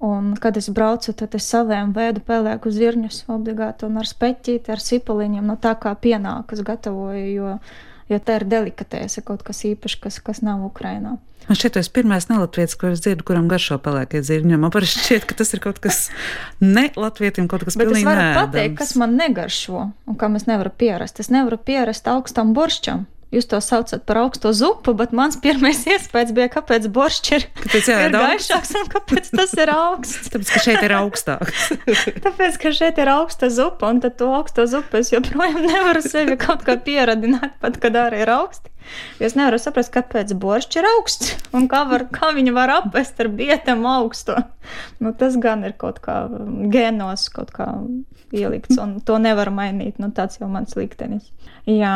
Un, 0.00 0.32
kad 0.40 0.56
es 0.56 0.70
braucu, 0.72 1.12
tad 1.12 1.34
es 1.36 1.44
saviem 1.44 1.90
veidu 1.92 2.22
pelēku 2.24 2.72
zirņus 2.72 3.26
obligāti 3.28 3.84
un 3.84 4.00
ar 4.00 4.08
speķīti, 4.08 4.72
ar 4.72 4.80
sipoliņiem, 4.80 5.44
no 5.44 5.58
tā 5.60 5.74
kā 5.76 5.92
pienākas 6.00 6.64
gatavoju, 6.64 7.26
jo 7.34 7.58
jo 8.10 8.18
tā 8.22 8.40
ir 8.40 8.46
delikatēse, 8.50 9.22
kaut 9.26 9.44
kas 9.46 9.64
īpašs, 9.68 9.98
kas, 10.02 10.18
kas 10.24 10.42
nav 10.44 10.64
Ukrainā. 10.66 11.16
Man 11.48 11.58
šķiet, 11.58 11.74
tas 11.78 11.88
ir 11.88 11.94
pirmais 11.96 12.26
nelatvietis, 12.30 12.76
ko 12.78 12.90
es 12.92 13.00
dzirdu, 13.02 13.24
kuram 13.26 13.48
garšo 13.50 13.78
pelēkie 13.82 14.20
zirņi. 14.26 14.58
Man 14.60 14.72
parasti 14.74 15.02
šķiet, 15.06 15.26
ka 15.30 15.38
tas 15.38 15.54
ir 15.56 15.62
kaut 15.64 15.80
kas 15.82 16.02
ne 16.76 16.88
latvietim, 17.00 17.48
kaut 17.50 17.64
kas 17.66 17.78
pilnīgi 17.80 18.04
nē. 18.04 18.04
Es 18.04 18.10
varu 18.10 18.26
nēdams. 18.26 18.50
pateikt, 18.50 18.76
kas 18.82 18.92
man 19.00 19.16
negaršo 19.18 19.86
un 19.88 20.20
kam 20.20 20.36
es 20.38 20.46
nevaru 20.50 20.74
pierast. 20.82 21.22
Es 21.22 21.32
nevaru 21.32 21.58
pierast 21.70 22.10
augstam 22.10 22.52
boršķam. 22.56 23.06
Jūs 23.30 23.46
to 23.46 23.60
saucat 23.62 24.02
par 24.08 24.18
augsto 24.24 24.50
zupu, 24.56 24.90
bet 24.98 25.12
mans 25.14 25.36
pirmais 25.38 25.84
iespējas 25.86 26.32
bija, 26.34 26.48
kāpēc 26.50 26.88
boršķis 26.90 27.36
ir, 27.36 27.44
kāpēc 27.60 27.90
ir 27.92 28.14
gaišāks 28.16 28.72
un 28.80 28.88
kāpēc 28.90 29.30
tas 29.30 29.54
ir 29.54 29.70
augsts. 29.70 30.30
Tāpēc, 30.34 30.50
ka 30.50 30.62
šeit 30.64 30.86
ir 30.88 30.94
augstāks. 30.98 31.68
Tāpēc, 32.26 32.58
ka 32.58 32.72
šeit 32.74 32.98
ir 32.98 33.12
augsta 33.12 33.52
zupa, 33.54 33.92
un 33.94 34.02
tad 34.02 34.18
to 34.18 34.32
augsto 34.34 34.66
zupu 34.70 34.98
es 34.98 35.12
joprojām 35.14 35.62
nevaru 35.62 36.02
sevi 36.02 36.34
kaut 36.42 36.66
kā 36.66 36.74
pieradināt, 36.82 37.54
pat 37.62 37.78
kad 37.78 38.00
arī 38.02 38.24
ir 38.24 38.34
augsti. 38.34 38.74
Es 39.22 39.36
nevaru 39.38 39.58
saprast, 39.60 39.92
kāpēc 39.94 40.32
boršķis 40.40 40.80
ir 40.80 40.88
augsts 40.94 41.34
un 41.56 41.68
kā, 41.70 41.84
var, 41.90 42.06
kā 42.12 42.32
viņu 42.36 42.54
var 42.56 42.72
apvest 42.80 43.20
ar 43.22 43.30
bietam 43.34 43.86
augsto. 43.88 44.38
Nu, 45.02 45.12
tas 45.16 45.36
gan 45.40 45.64
ir 45.66 45.76
kaut 45.80 46.00
kā 46.04 46.22
gēnos, 46.72 47.28
kaut 47.34 47.52
kā 47.54 47.68
ielikts, 48.36 48.78
un 48.80 48.98
to 49.04 49.18
nevar 49.22 49.50
mainīt. 49.54 49.98
Nu, 50.02 50.10
tāds 50.14 50.40
jau 50.40 50.48
mans 50.50 50.76
liktenis. 50.78 51.30
Jā, 51.68 51.94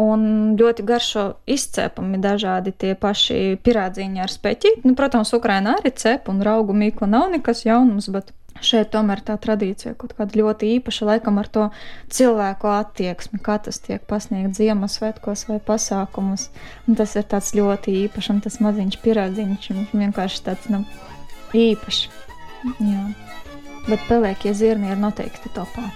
un 0.00 0.24
ļoti 0.58 0.84
garšo 0.88 1.24
izcepami 1.48 2.20
dažādi 2.22 2.72
tie 2.74 2.94
paši 2.98 3.58
pirādziņi 3.64 4.24
ar 4.24 4.32
speķi. 4.32 4.74
Nu, 4.86 4.94
protams, 4.98 5.34
Ukrainā 5.36 5.78
arī 5.78 5.94
cep 5.96 6.30
un 6.32 6.42
raugu 6.44 6.76
mīklu 6.76 7.08
nav 7.10 7.28
nekas 7.34 7.64
jaunums, 7.66 8.10
bet 8.14 8.32
šeit 8.64 8.90
tomēr 8.94 9.22
tā 9.24 9.36
tradīcija 9.40 9.94
kaut 9.98 10.14
kāda 10.18 10.40
ļoti 10.40 10.72
īpaša, 10.78 11.08
laikam 11.08 11.40
ar 11.40 11.48
to 11.52 11.68
cilvēku 12.14 12.70
attieksmi, 12.72 13.40
kā 13.44 13.58
tas 13.62 13.80
tiek 13.84 14.04
pasniegts 14.10 14.60
Ziemassvētkos 14.60 15.46
vai 15.50 15.58
pasākumos. 15.64 16.48
Un 16.86 16.98
tas 16.98 17.14
ir 17.18 17.28
tāds 17.30 17.54
ļoti 17.58 17.94
īpašs, 18.04 18.32
un 18.34 18.42
tas 18.44 18.60
maziņš 18.64 19.00
pierādziņš, 19.04 19.70
vienkārši 19.92 20.44
tāds 20.50 20.70
nu, 20.72 20.84
īpašs. 21.54 22.06
Jā. 22.82 23.04
Bet 23.88 24.02
pelēkie 24.10 24.52
zirni 24.56 24.90
ir 24.92 25.00
noteikti 25.00 25.54
topā. 25.54 25.88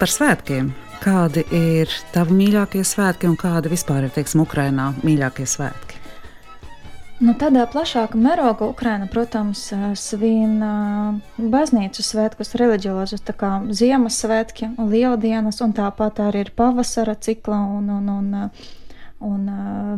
Par 0.00 0.08
svētkiem. 0.08 0.70
Kādi 1.04 1.42
ir 1.52 1.90
tavi 2.14 2.32
mīļākie 2.32 2.80
svētki 2.88 3.28
un 3.28 3.34
kādi 3.36 3.68
vispār 3.68 4.06
ir, 4.06 4.12
teiksim, 4.14 4.40
Ukrainā 4.46 4.86
mīļākie 5.04 5.44
svētki? 5.44 5.98
Nu, 7.20 7.34
tādā 7.36 7.66
plašākā 7.68 8.16
mērogā 8.16 8.64
Ukraina, 8.72 9.04
protams, 9.12 9.66
svin 10.00 10.54
baznīcu 11.36 12.00
svētkus, 12.00 12.54
reliģiozus, 12.56 13.20
tā 13.28 13.34
kā 13.36 13.50
Ziemassvētki 13.76 14.70
Lieldienas, 14.78 15.60
un 15.60 15.76
tāpat 15.76 16.22
arī 16.30 16.46
ir 16.46 16.52
pavasara 16.56 17.18
cikla 17.20 17.58
un, 17.76 17.90
un, 17.98 18.08
un, 18.14 18.62
un 19.28 19.50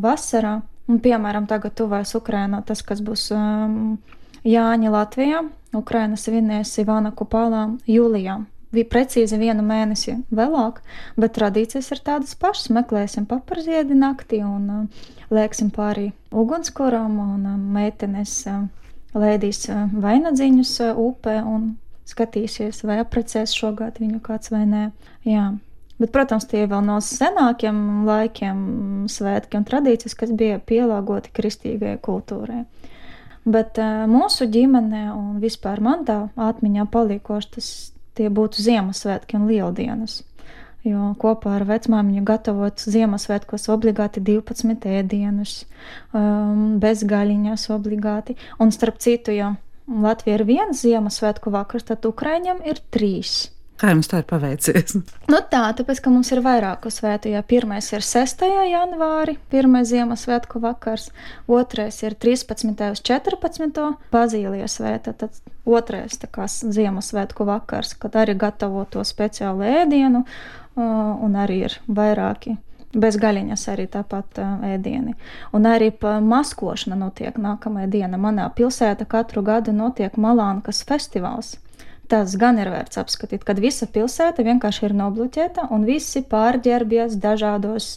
vasarā. 0.02 0.56
Un, 0.90 0.98
piemēram, 0.98 1.46
tagad 1.46 1.78
tuvēs 1.78 2.16
Ukraina 2.18 2.58
tas, 2.66 2.82
kas 2.82 3.06
būs 3.06 3.28
um, 3.38 4.00
Jāņa 4.42 4.96
Latvijā. 4.98 5.44
Ukraina 5.78 6.18
svinēs 6.18 6.74
Ivana 6.82 7.14
Kupālā 7.14 7.68
jūlijā 7.86 8.40
bija 8.72 8.88
precīzi 8.92 9.38
vienu 9.40 9.64
mēnesi 9.66 10.16
vēlāk, 10.35 10.80
bet 11.20 11.37
tradīcijas 11.37 11.90
ir 11.94 12.02
tādas 12.04 12.35
pašas. 12.38 12.70
Meklēsim 12.74 13.26
paparziedi 13.30 13.96
naktī 13.98 14.42
un 14.46 14.68
uh, 14.72 15.08
lēksim 15.32 15.72
pāri 15.74 16.11
ugunskuram, 16.32 17.18
un 17.22 17.48
uh, 17.48 17.58
meitenes 17.76 18.38
uh, 18.50 18.64
lēdīs 19.14 19.66
uh, 19.70 19.85
vainagdziņus 19.92 20.78
uh, 20.87 21.02
upē 21.04 21.40
un 21.44 21.74
skatīsies, 22.08 22.82
vai 22.88 22.98
aprecēs 23.02 23.54
šogad 23.56 24.00
viņu 24.02 24.22
kāds 24.24 24.52
vai 24.52 24.64
nē. 24.68 24.88
Jā. 25.28 25.52
Bet, 26.00 26.11
protams, 26.11 26.48
tie 26.50 26.64
vēl 26.66 26.82
no 26.82 26.96
senākiem 27.04 27.76
laikiem 28.08 28.62
svētki 29.12 29.61
un 29.61 29.66
tradīcijas, 29.68 30.16
kas 30.18 30.32
bija 30.35 30.58
pielāgoti 30.58 31.30
kristīgajai 31.37 32.00
kultūrai. 32.02 32.64
Bet 33.44 33.78
uh, 33.78 34.04
mūsu 34.11 34.48
ģimenē 34.50 35.08
un 35.14 35.38
vispār 35.42 35.82
man 35.82 36.06
tā 36.08 36.18
atmiņā 36.38 36.88
paliekoši 36.90 37.52
tas 37.56 37.70
tie 38.18 38.29
būtu 38.33 38.62
Ziemassvētki 38.64 39.38
un 39.38 39.48
Lieldienas. 39.51 40.20
Jo 40.83 41.12
kopā 41.22 41.57
ar 41.61 41.64
vecmāmiņu 41.68 42.25
gatavot 42.27 42.83
Ziemassvētkos 42.83 43.68
obligāti 43.70 44.22
12 44.25 44.88
ēdienus, 44.98 45.61
um, 46.11 46.81
bez 46.83 47.05
gaļiņas 47.07 47.68
obligāti. 47.70 48.35
Un 48.59 48.75
starp 48.75 48.98
citu, 49.03 49.35
ja 49.37 49.55
Latvija 49.87 50.40
ir 50.40 50.46
viens 50.48 50.83
Ziemassvētku 50.83 51.55
vakars, 51.55 51.87
tad 51.87 52.07
Ukraiņam 52.09 52.64
ir 52.66 52.83
trīs. 52.94 53.53
Kā 53.83 53.90
jums 53.90 54.07
tā 54.07 54.21
ir 54.23 54.27
paveicies? 54.31 54.95
Nu 55.33 55.40
tā, 55.51 55.64
tāpēc, 55.75 55.99
ka 56.05 56.11
mums 56.12 56.29
ir 56.31 56.38
vairāku 56.45 56.90
svētu. 56.92 57.33
Jā, 57.33 57.40
pirmais 57.42 57.88
ir 57.90 58.05
6. 58.07 58.45
janvāri, 58.71 59.35
pirmais 59.51 59.88
Ziemassvētku 59.90 60.61
vakars, 60.62 61.09
otrais 61.51 61.99
ir 62.07 62.14
13. 62.14 62.71
uz 62.95 63.03
14. 63.03 63.81
Bazīlijas 64.14 64.77
svēta, 64.79 65.14
tad 65.18 65.35
otrais 65.66 66.14
kā 66.31 66.47
Ziemassvētku 66.47 67.47
vakars, 67.49 67.97
kad 67.99 68.21
arī 68.23 68.37
gatavo 68.38 68.85
to 68.87 69.03
speciālu 69.09 69.66
ēdienu, 69.83 70.23
un 70.77 71.40
arī 71.42 71.64
ir 71.66 71.81
vairāki 71.90 72.55
bez 72.92 73.16
gaļiņas 73.18 73.66
arī 73.73 73.88
tāpat 73.90 74.38
ēdieni. 74.68 75.16
Un 75.57 75.66
arī 75.66 75.90
maskošana 76.23 76.99
notiek 77.03 77.35
nākamajā 77.40 77.90
dienā. 77.97 78.21
Manā 78.21 78.47
pilsētā 78.55 79.09
katru 79.09 79.42
gadu 79.42 79.75
notiek 79.75 80.14
Malānkas 80.21 80.85
festivāls 80.87 81.57
tas 82.12 82.37
gan 82.40 82.61
ir 82.61 82.68
vērts 82.72 83.01
apskatīt, 83.01 83.46
kad 83.48 83.61
visa 83.62 83.88
pilsēta 83.88 84.44
vienkārši 84.44 84.87
ir 84.88 84.96
nobloķēta 84.98 85.70
un 85.72 85.87
visi 85.88 86.20
pārģērbies 86.29 87.16
dažādos 87.22 87.94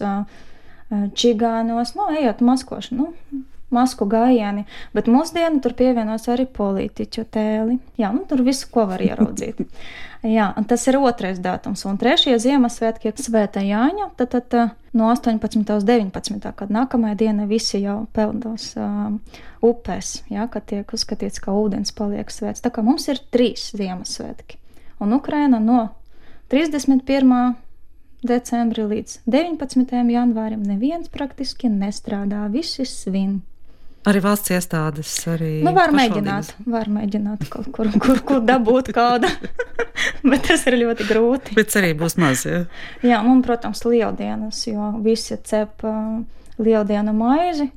čigānos, 1.20 1.96
nu, 1.98 2.08
ejot 2.16 2.44
maskošanu. 2.46 3.10
Nu, 3.10 3.44
masku 3.76 4.08
gājieni, 4.10 4.66
bet 4.96 5.10
mūsdienu 5.12 5.62
tur 5.64 5.76
pievienos 5.78 6.30
arī 6.32 6.48
politiķu 6.48 7.26
tēli. 7.36 7.78
Jā, 8.02 8.12
nu, 8.16 8.24
tur 8.30 8.44
visu, 8.46 8.70
ko 8.72 8.88
var 8.90 9.04
ieraudzīt. 9.04 9.62
Jā, 10.26 10.48
tas 10.66 10.82
ir 10.90 10.98
otrais 10.98 11.38
datums. 11.38 11.84
Un 11.86 12.00
trešie 12.02 12.34
Ziemassvētki 12.42 13.12
ir 13.12 13.20
Svēta 13.22 13.62
Jāņa, 13.62 14.08
tad, 14.18 14.34
tad 14.34 14.56
no 14.98 15.12
18. 15.12 15.62
līdz 15.62 15.86
19. 15.86 16.48
kad 16.58 16.72
nākamajā 16.74 17.18
diena 17.20 17.46
visi 17.46 17.84
jau 17.84 18.08
peldos 18.16 18.72
uh, 18.80 19.12
upēs, 19.62 20.16
jā, 20.34 20.48
kad 20.50 20.66
tiek 20.72 20.96
uzskatīts, 20.98 21.44
ka 21.44 21.54
ūdens 21.54 21.94
paliek 21.94 22.32
svēts. 22.34 22.64
Tā 22.66 22.74
kā 22.74 22.82
mums 22.86 23.06
ir 23.12 23.22
trīs 23.30 23.70
Ziemassvētki. 23.78 24.58
Un 25.04 25.14
Ukraina 25.14 25.60
no 25.62 25.90
31 26.50 27.54
decembra 28.26 28.86
līdz 28.90 29.20
19. 29.30 29.94
janvārim 30.16 30.64
neviens 30.66 31.12
praktiski 31.12 31.70
nestrādā, 31.70 32.48
visi 32.50 32.86
svin. 32.90 33.44
Arī 34.06 34.20
valsts 34.22 34.52
iestādes, 34.54 35.12
arī. 35.32 35.64
Nu, 35.66 35.72
var 35.74 35.94
mēģināt, 35.96 36.52
var 36.70 36.90
mēģināt 36.94 37.48
kaut 37.50 37.72
kur, 37.74 37.90
kur, 38.02 38.20
kur 38.28 38.44
dabūt 38.46 38.92
kādu, 38.94 39.32
bet 40.30 40.46
tas 40.46 40.66
ir 40.70 40.78
ļoti 40.78 41.08
grūti. 41.10 41.56
Bet 41.58 41.74
arī 41.80 41.96
būs 41.98 42.20
maz, 42.22 42.44
jā. 42.46 42.66
Jā, 43.06 43.24
un, 43.26 43.42
protams, 43.46 43.82
lieldienas, 43.88 44.60
jo 44.70 44.92
visi 45.06 45.40
cep 45.50 45.82
lieldienu 46.62 47.16
maizi. 47.18 47.72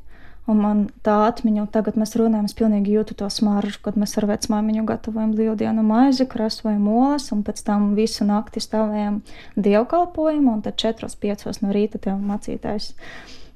Un 0.48 0.60
man 0.64 0.78
tā 1.04 1.14
atmiņa, 1.26 1.66
tagad 1.72 1.98
mēs 2.00 2.14
runājam, 2.16 2.46
es 2.48 2.56
pilnīgi 2.56 2.94
jūtu 2.94 3.18
to 3.20 3.26
smaržu, 3.32 3.82
kad 3.84 3.98
mēs 4.00 4.16
ar 4.16 4.24
vecmāmiņu 4.30 4.84
gatavojam 4.88 5.34
lieldienu 5.36 5.84
maizi, 5.84 6.24
krasojam 6.28 6.86
olas, 6.88 7.26
un 7.36 7.42
pēc 7.44 7.60
tam 7.66 7.90
visu 7.96 8.24
nakti 8.24 8.62
stāvējam 8.64 9.18
dievkalpojumu, 9.60 10.54
un 10.56 10.62
tad 10.64 10.80
4-5 10.80 11.60
no 11.64 11.74
rīta 11.76 12.00
tev 12.00 12.16
mācītājs 12.30 12.94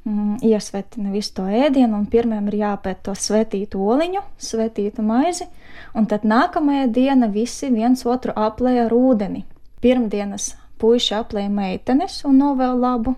iesvetina 0.04 1.12
visu 1.12 1.34
to 1.36 1.46
ēdienu, 1.46 1.94
un 2.00 2.06
pirmiem 2.10 2.48
ir 2.50 2.58
jāpēt 2.62 3.04
to 3.06 3.14
svētītu 3.14 3.78
oliņu, 3.78 4.22
svētītu 4.38 5.04
maizi, 5.06 5.46
un 5.94 6.08
tad 6.10 6.26
nākamajā 6.26 6.88
diena 6.90 7.28
visi 7.30 7.70
viens 7.70 8.02
otru 8.06 8.34
aplēja 8.34 8.88
ar 8.88 8.96
ūdeni. 8.96 9.44
Pirmdienas 9.82 10.52
puiši 10.82 11.14
aplēja 11.20 11.52
meitenes 11.52 12.22
un 12.26 12.40
novēl 12.42 12.80
labu 12.82 13.14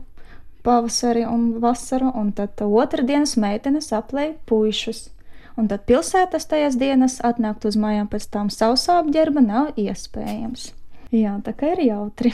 pavasari 0.64 1.24
un 1.28 1.58
vasaru, 1.60 2.12
un 2.16 2.32
tad 2.32 2.60
otrdienas 2.64 3.36
meitenes 3.40 3.92
aplēja 3.92 4.36
puišus. 4.48 5.10
Un 5.60 5.68
tad 5.70 5.84
pilsētas 5.86 6.48
tajās 6.50 6.76
dienas 6.80 7.20
atnākt 7.22 7.66
uz 7.68 7.76
mājām 7.78 8.08
pēc 8.10 8.26
tam 8.32 8.48
sausā 8.50 8.98
apģērba 9.02 9.44
nav 9.44 9.78
iespējams. 9.78 10.72
Jā, 11.14 11.36
tā 11.46 11.52
kā 11.54 11.76
ir 11.76 11.84
jautri. 11.92 12.32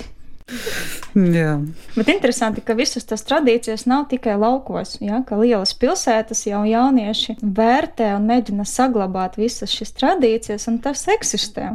Jā. 1.15 1.53
Bet 1.97 2.11
interesanti, 2.13 2.63
ka 2.65 2.75
visas 2.79 3.07
tās 3.07 3.23
tradīcijas 3.27 3.87
nav 3.91 4.07
tikai 4.11 4.37
laukos, 4.39 4.97
ja, 5.03 5.23
ka 5.27 5.39
lielas 5.41 5.73
pilsētas 5.79 6.45
jau 6.47 6.63
jaunieši 6.67 7.37
vērtē 7.43 8.13
un 8.17 8.27
mēģina 8.31 8.67
saglabāt 8.69 9.39
visas 9.41 9.73
šīs 9.75 9.95
tradīcijas, 9.99 10.69
un 10.71 10.81
tas 10.85 11.07
eksistē. 11.11 11.73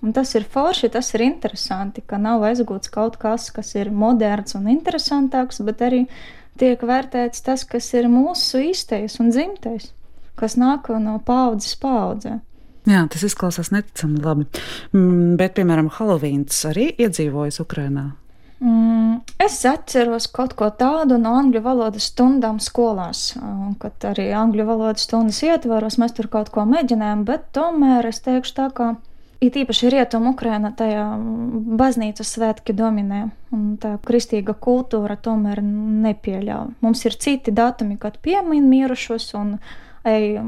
Un 0.00 0.14
tas 0.16 0.32
ir 0.34 0.46
forši, 0.48 0.88
tas 0.94 1.10
ir 1.14 1.26
interesanti, 1.26 2.00
ka 2.00 2.16
nav 2.16 2.46
aizgūts 2.48 2.92
kaut 2.92 3.18
kas, 3.20 3.50
kas 3.52 3.74
ir 3.76 3.90
moderns 3.92 4.56
un 4.56 4.70
interesantāks, 4.72 5.60
bet 5.66 5.82
arī 5.84 6.06
tiek 6.60 6.80
vērtēts 6.80 7.44
tas, 7.44 7.66
kas 7.68 7.90
ir 7.98 8.08
mūsu 8.08 8.62
īstais 8.70 9.18
un 9.20 9.28
dzimtais, 9.34 9.90
kas 10.40 10.56
nāk 10.56 10.88
no 11.04 11.18
paudzes 11.26 11.76
paudzē. 11.80 12.38
Jā, 12.88 13.04
tas 13.12 13.24
izklausās 13.26 13.72
neticami 13.74 14.22
labi. 14.24 14.46
Mm, 14.94 15.36
bet, 15.40 15.54
piemēram, 15.58 15.90
Halovīns 15.98 16.62
arī 16.70 16.88
iedzīvojas 16.96 17.60
Ukrajinā. 17.60 18.06
Mm, 18.60 19.20
es 19.40 19.58
atceros 19.68 20.26
kaut 20.32 20.52
ko 20.56 20.68
tādu 20.76 21.16
no 21.20 21.32
angļu 21.38 21.62
valodas 21.64 22.10
stundām 22.12 22.58
skolās, 22.60 23.30
kad 23.80 24.08
arī 24.10 24.30
angļu 24.36 24.66
valodas 24.68 25.06
stundas 25.08 25.40
ietvaros 25.44 25.96
mēs 26.00 26.16
tur 26.16 26.28
kaut 26.32 26.52
ko 26.52 26.66
mēģinājām, 26.68 27.24
bet 27.28 27.48
tomēr 27.56 28.10
es 28.12 28.20
teikšu 28.24 28.56
tā, 28.56 28.68
ka 28.76 28.90
It 29.40 29.54
īpaši 29.56 29.88
rietumu 29.88 30.34
Ukraina 30.34 30.68
tajā 30.76 31.06
baznīcas 31.80 32.28
svētki 32.34 32.74
dominē, 32.76 33.22
un 33.56 33.62
tā 33.80 33.94
kristīga 34.04 34.52
kultūra 34.52 35.16
tomēr 35.16 35.62
nepieļauj. 35.64 36.74
Mums 36.84 37.04
ir 37.08 37.16
citi 37.16 37.54
datumi, 37.56 37.96
kad 37.96 38.18
piemin 38.20 38.68
mirušos 38.68 39.30
un 39.40 39.54
ej 40.04 40.42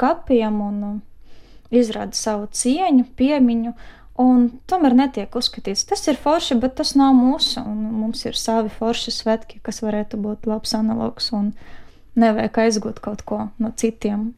kapiem 0.00 0.62
un 0.64 0.80
izrāda 1.73 2.17
savu 2.17 2.47
cieņu, 2.53 3.07
piemiņu, 3.17 3.73
un 4.21 4.45
tomēr 4.69 4.95
netiek 4.97 5.35
uzskatīts. 5.35 5.87
Tas 5.89 6.05
ir 6.07 6.19
forši, 6.21 6.59
bet 6.61 6.77
tas 6.79 6.93
nav 6.99 7.15
mūsu, 7.17 7.63
un 7.63 7.89
mums 8.03 8.25
ir 8.29 8.37
savi 8.37 8.71
forši 8.73 9.15
svētki, 9.15 9.61
kas 9.63 9.81
varētu 9.85 10.21
būt 10.21 10.47
labs 10.49 10.75
analogs, 10.77 11.31
un 11.33 11.51
nevajag 12.19 12.63
aizgūt 12.67 13.03
kaut 13.03 13.25
ko 13.25 13.47
no 13.59 13.73
citiem. 13.75 14.33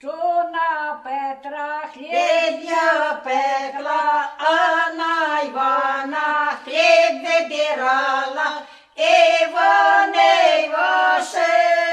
Жона 0.00 1.02
Петра 1.02 1.90
хлебня 1.92 3.18
пекла, 3.24 4.30
а 4.38 4.78
Ивана 5.48 6.56
хлеб 6.62 7.14
выбирала, 7.24 8.62
Иван, 8.96 10.14
Иваше. 10.64 11.91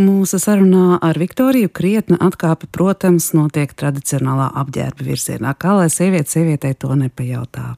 Mūsu 0.00 0.36
sarunā 0.36 0.98
ar 1.00 1.16
Viktoriju 1.16 1.70
krietna 1.72 2.18
atkāpe, 2.20 2.68
protams, 2.68 3.30
notiek 3.32 3.72
tradicionālā 3.72 4.50
apģērba 4.62 5.04
virzienā, 5.04 5.54
kā 5.56 5.78
lai 5.78 5.88
sieviete 5.92 6.28
sievietei 6.32 6.76
to 6.76 6.92
nepajautā. 6.96 7.74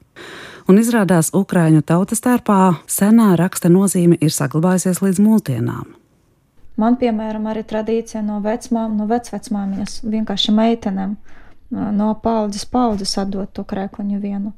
Un 0.67 0.79
izrādās, 0.79 1.31
Ukrāņu 1.35 1.85
tautas 1.87 2.19
tērpā 2.23 2.59
senā 2.91 3.29
raksta 3.39 3.71
nozīme 3.71 4.19
ir 4.19 4.31
saglabājusies 4.31 4.99
līdz 5.05 5.23
mūsdienām. 5.23 5.95
Man, 6.79 6.99
piemēram, 6.99 7.47
arī 7.47 7.63
tradīcija 7.67 8.23
no 8.27 8.41
vecmām, 8.43 8.99
no 8.99 9.07
vecvecmāmiņas, 9.07 10.01
vienkārši 10.03 10.55
meitenēm 10.59 11.15
no 11.71 12.11
paudzes 12.23 12.67
paudzes 12.67 13.15
atdot 13.23 13.55
to 13.55 13.63
krēkliņu 13.67 14.19
vienu. 14.19 14.51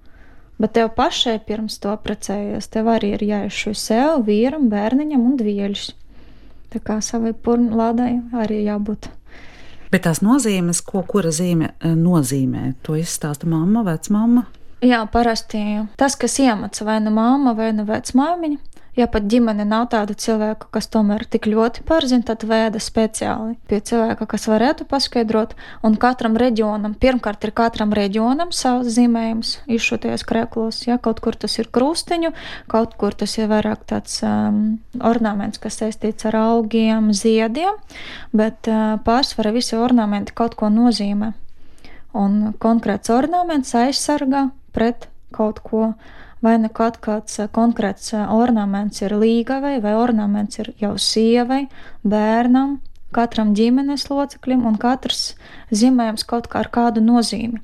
Bet 0.62 0.72
tev 0.78 0.94
pašai 0.96 1.40
pirms 1.44 1.78
to 1.84 1.92
precējies, 2.00 2.70
tev 2.72 2.88
arī 2.94 3.12
ir 3.18 3.24
jāizšuj 3.28 3.76
sev, 3.76 4.22
vīram, 4.28 4.70
bērniņam 4.72 5.26
un 5.28 5.36
dvieļus. 5.40 5.90
Tā 6.72 6.80
kā 6.84 7.02
savai 7.04 7.34
purnu 7.36 7.76
lādai 7.76 8.14
arī 8.36 8.62
jābūt. 8.64 9.10
Bet 9.92 10.06
tās 10.08 10.22
nozīmes, 10.24 10.82
ko 10.84 11.04
kura 11.08 11.32
zīme 11.36 11.74
eh, 11.74 11.92
nozīmē, 11.96 12.74
to 12.84 12.96
izstāsta 13.00 13.48
mamma, 13.48 13.84
vecmāma. 13.88 14.46
Jā, 14.86 15.02
parasti 15.12 15.62
tas, 16.00 16.18
kas 16.20 16.36
iemāca 16.44 16.86
vai 16.88 16.98
nu 17.04 17.14
mamma 17.16 17.56
vai 17.58 17.72
nu 17.76 17.86
vecmāmiņa, 17.88 18.75
ja 18.96 19.08
pat 19.12 19.28
ģimene 19.32 19.66
nav 19.68 19.88
tāda 19.92 20.16
cilvēka, 20.18 20.70
kas 20.74 20.88
tomēr 20.92 21.26
tik 21.30 21.48
ļoti 21.52 21.84
pārzina, 21.88 22.26
tad 22.28 22.46
vēda 22.48 22.80
speciāli 22.84 23.56
pie 23.70 23.80
cilvēka, 23.84 24.28
kas 24.32 24.48
varētu 24.50 24.88
paskaidrot. 24.90 25.56
Un 25.86 25.98
katram 26.02 26.38
reģionam, 26.40 26.96
pirmkārt, 27.00 27.44
ir 27.48 27.54
katram 27.56 27.94
reģionam 27.96 28.54
savs 28.56 28.96
zīmējums 28.96 29.56
izšūties 29.78 30.26
krēklos. 30.28 30.84
Ja 30.88 30.98
kaut 31.02 31.22
kur 31.24 31.38
tas 31.40 31.58
ir 31.60 31.70
krustiņu, 31.76 32.32
kaut 32.72 32.96
kur 33.00 33.16
tas 33.18 33.38
ir 33.40 33.50
vairāk 33.52 33.86
tāds 33.90 34.22
um, 34.26 34.78
ornaments, 35.04 35.62
kas 35.62 35.82
saistīts 35.82 36.28
ar 36.30 36.40
augiem, 36.42 37.12
ziediem, 37.16 37.80
bet 38.36 38.72
uh, 38.72 38.96
pārsvarā 39.06 39.54
visi 39.56 39.78
ornamenti 39.80 40.36
kaut 40.36 40.56
ko 40.60 40.72
nozīmē. 40.72 41.34
Un 42.16 42.54
konkrēts 42.64 43.12
ornaments 43.12 43.76
aizsargā 43.76 44.48
pret 44.76 45.10
kaut 45.36 45.60
ko 45.66 45.90
vai 46.46 46.56
nu 46.62 46.70
kaut 46.70 47.00
kāds 47.04 47.40
konkrēts 47.56 48.14
ornaments 48.14 49.02
ir 49.02 49.16
līgavai, 49.18 49.80
vai 49.82 49.96
ornaments 49.98 50.62
ir 50.62 50.72
jau 50.82 50.94
sievai, 51.02 51.66
bērnam, 52.06 52.78
katram 53.16 53.56
ģimenes 53.58 54.10
loceklim, 54.12 54.66
un 54.68 54.78
katrs 54.82 55.34
zīmējums 55.74 56.28
kaut 56.30 56.50
kā 56.52 56.62
ar 56.64 56.72
kādu 56.74 57.04
nozīmi. 57.06 57.62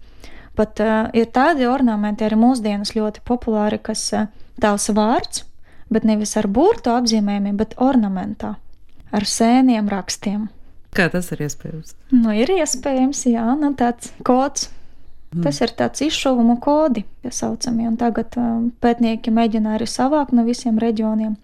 Pat 0.57 0.81
uh, 0.83 1.07
ir 1.15 1.29
tādi 1.31 1.67
ornamenti 1.69 2.25
arī 2.27 2.37
mūsdienas 2.39 2.95
ļoti 2.97 3.23
populāri, 3.27 3.79
kas 3.79 4.03
uh, 4.17 4.27
tavs 4.61 4.89
vārds, 4.95 5.45
bet 5.91 6.07
nevis 6.07 6.35
ar 6.39 6.47
burtu 6.51 6.91
apzīmējumiem, 6.91 7.55
bet 7.59 7.77
ornamentā, 7.79 8.55
ar 9.11 9.27
sēniem 9.27 9.87
rakstiem. 9.91 10.49
Kā 10.95 11.07
tas 11.11 11.31
ir 11.31 11.45
iespējams? 11.45 11.95
Nu, 12.11 12.33
ir 12.35 12.51
iespējams, 12.51 13.23
jā, 13.31 13.47
nu, 13.59 13.71
tāds 13.79 14.11
kods 14.27 14.67
Mm. 15.31 15.45
Tas 15.45 15.61
ir 15.63 15.71
tāds 15.79 16.03
izšuvumu 16.03 16.57
kodi, 16.59 17.05
ja 17.23 17.31
saucamie, 17.31 17.87
un 17.87 17.95
tagad 17.99 18.35
um, 18.35 18.65
pētnieki 18.83 19.31
mēģina 19.31 19.77
arī 19.77 19.87
savākt 19.87 20.35
no 20.35 20.43
visiem 20.43 20.79
reģioniem. 20.81 21.37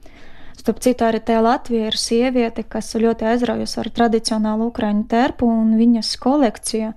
Starp 0.58 0.82
citu, 0.84 1.06
arī 1.08 1.22
tajā 1.24 1.40
Latvijā 1.46 1.88
ir 1.88 1.96
sieviete, 1.96 2.66
kas 2.68 2.92
ļoti 3.00 3.30
aizraujas 3.32 3.78
ar 3.80 3.88
tradicionālu 3.94 4.68
ukraiņu 4.74 5.06
tērpu, 5.08 5.48
un 5.48 5.78
viņas 5.80 6.16
kolekcija 6.20 6.92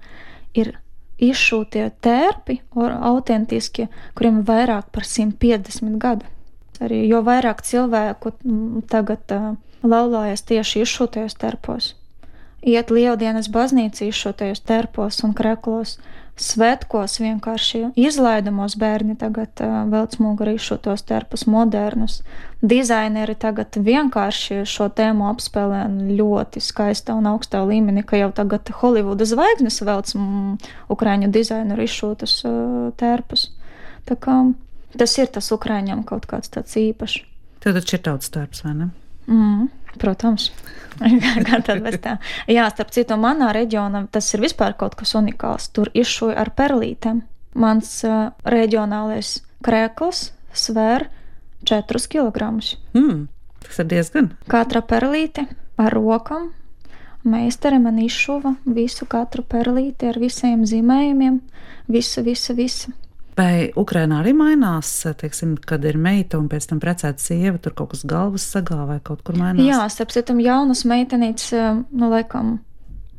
ir 0.59 0.73
izšūtie 1.21 1.85
tērpi, 2.03 2.59
autentiski, 2.75 3.87
kuriem 4.19 4.41
ir 4.41 4.49
vairāk 4.49 4.91
par 4.91 5.07
150 5.07 5.99
gadu. 6.03 6.27
Arī 6.81 7.05
jo 7.07 7.21
vairāk 7.23 7.61
cilvēku 7.63 8.33
mm, 8.41 8.87
tagad 8.91 9.35
uh, 9.37 9.51
laulājas 9.85 10.43
tieši 10.49 10.83
izšūtajos 10.87 11.37
tērpos. 11.39 11.93
Iet 12.67 12.91
lieldienas 12.93 13.49
baznīcā 13.53 14.09
izšūtajos 14.09 14.65
tērpos 14.69 15.21
un 15.25 15.37
kreklos, 15.37 15.99
svētkos 16.41 17.19
vienkārši 17.21 17.91
izlaidamos 18.01 18.77
bērni 18.81 19.17
tagad 19.21 19.61
uh, 19.65 19.83
velc 19.91 20.17
muguri 20.23 20.57
šos 20.61 21.05
terpus 21.09 21.47
modernus. 21.51 22.21
Dizaineri 22.61 23.37
tagad 23.41 23.77
vienkārši 23.77 24.65
šo 24.69 24.91
tēmu 24.97 25.29
apspēlē 25.31 25.85
ļoti 26.17 26.63
skaistā 26.65 27.17
un 27.17 27.29
augstā 27.31 27.63
līmenī, 27.69 28.05
ka 28.05 28.21
jau 28.21 28.31
tagad 28.37 28.73
Holivuda 28.81 29.29
zvaigznes 29.29 29.81
velc 29.85 30.13
mm, 30.17 30.57
ukraiņu 30.93 31.31
dizaineru 31.33 31.87
izšūtus 31.89 32.37
uh, 32.49 32.55
terpus. 33.01 33.51
Tā 34.09 34.17
kā 34.17 34.43
tas 34.97 35.19
ir 35.21 35.29
tas 35.33 35.53
ukraiņam 35.55 36.05
kaut 36.09 36.27
kāds 36.31 36.53
tāds 36.53 36.77
īpašs. 36.81 37.21
Tad 37.61 37.77
taču 37.77 37.99
ir 37.99 38.05
tautas 38.07 38.33
darbs, 38.33 38.65
vai 38.65 38.73
ne? 38.77 38.91
Mm. 39.31 39.69
Protams, 39.99 40.51
kā 41.49 41.61
tad 41.67 41.83
bez 41.85 41.99
tā. 42.03 42.17
Jā, 42.51 42.69
starp 42.71 42.93
citu, 42.95 43.19
manā 43.21 43.51
reģionā 43.57 44.05
tas 44.13 44.29
ir 44.35 44.45
vispār 44.45 44.77
kaut 44.79 44.95
kas 44.99 45.17
unikāls. 45.19 45.71
Tur 45.75 45.91
izšuja 45.95 46.37
ar 46.39 46.53
perlītēm. 46.57 47.25
Mans 47.59 47.97
uh, 48.07 48.31
reģionālais 48.47 49.41
krēkls 49.67 50.29
svēr 50.55 51.09
4 51.67 52.07
kg. 52.13 52.53
Mm, 52.95 53.27
tas 53.67 53.83
ir 53.83 53.91
diezgan. 53.91 54.33
Katra 54.51 54.85
perlīte 54.87 55.49
ar 55.81 55.95
rokām. 55.97 56.53
Meistare 57.21 57.77
man 57.79 57.99
izšuva 58.01 58.55
visu 58.65 59.05
katru 59.05 59.43
perlīti 59.45 60.09
ar 60.09 60.17
visiem 60.23 60.63
zīmējumiem, 60.65 61.41
visu, 61.93 62.23
visu, 62.25 62.55
visu. 62.57 62.95
Vai 63.41 63.71
Ukrainā 63.79 64.21
arī 64.21 64.35
mainās, 64.37 64.91
teiksim, 65.21 65.55
kad 65.65 65.85
ir 65.89 65.97
meita 66.01 66.39
un 66.41 66.49
pēc 66.51 66.67
tam 66.71 66.81
precēta 66.83 67.23
sieva, 67.23 67.57
tur 67.63 67.73
kaut 67.79 67.95
kas 67.95 68.05
galvas 68.09 68.45
sagā 68.53 68.83
vai 68.89 68.99
kaut 69.05 69.23
kur 69.25 69.39
mainās? 69.41 69.65
Jā, 69.65 69.81
starp 69.93 70.13
citu, 70.13 70.37
jaunas 70.45 70.85
meitenītes, 70.89 71.55
nu, 71.89 72.11
laikam, 72.13 72.59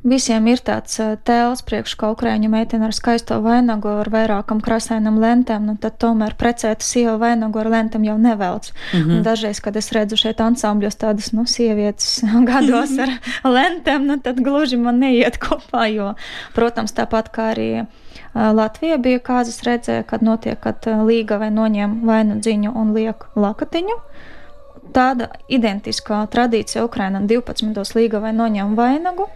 Visiem 0.01 0.47
ir 0.49 0.61
tāds 0.65 0.95
tēls 1.27 1.59
priekš, 1.61 1.93
ka 2.01 2.07
ukrāņu 2.15 2.49
meitene 2.49 2.87
ar 2.87 2.93
skaisto 2.97 3.35
vainagu 3.43 3.91
ar 4.01 4.09
vairākam 4.09 4.57
krāsainam 4.65 5.19
lentēm, 5.21 5.67
nu 5.69 5.75
tad 5.77 5.99
tomēr 6.01 6.33
precēta 6.39 6.81
sieva 6.81 7.19
vainagu 7.21 7.61
ar 7.61 7.69
lentēm 7.69 8.07
jau 8.07 8.17
nevelc. 8.17 8.71
Mm 8.71 8.99
-hmm. 8.99 9.17
Un 9.17 9.23
dažreiz, 9.23 9.59
kad 9.59 9.75
es 9.75 9.91
redzu 9.91 10.17
šeit 10.17 10.41
ansambļos 10.41 10.97
tādas, 10.97 11.33
nu, 11.33 11.45
sievietes 11.45 12.23
gados 12.51 12.97
ar 12.97 13.09
lentēm, 13.57 14.07
nu 14.09 14.17
tad 14.17 14.41
gluži 14.41 14.77
man 14.77 14.99
neiet 14.99 15.37
kopā, 15.37 15.85
jo, 15.93 16.13
protams, 16.55 16.93
tāpat 16.93 17.29
kā 17.29 17.51
arī 17.53 17.85
Latvija 18.33 18.97
bija 18.97 19.19
kāzas 19.19 19.61
redzēja, 19.63 20.03
kad 20.03 20.21
notiek, 20.23 20.59
kad 20.59 20.85
līga 21.05 21.37
vai 21.37 21.49
noņem 21.51 22.01
vainu 22.07 22.39
dziņu 22.39 22.71
un 22.75 22.93
liek 22.93 23.25
lakatiņu. 23.35 23.97
Tāda 24.93 25.27
identiskā 25.47 26.27
tradīcija 26.31 26.85
Ukrainam 26.85 27.27
12. 27.27 27.95
līga 27.95 28.19
vai 28.19 28.31
noņem 28.31 28.75
vainagu. 28.75 29.27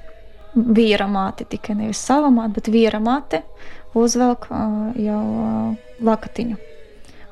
Vīra 0.55 1.07
māte 1.11 1.45
tikai 1.49 1.75
nevis 1.75 1.99
sava 1.99 2.29
māte, 2.31 2.55
bet 2.55 2.71
vīra 2.71 3.01
māte 3.03 3.43
uzvelk 3.95 4.47
jau 4.99 5.23
lakatiņu. 6.03 6.59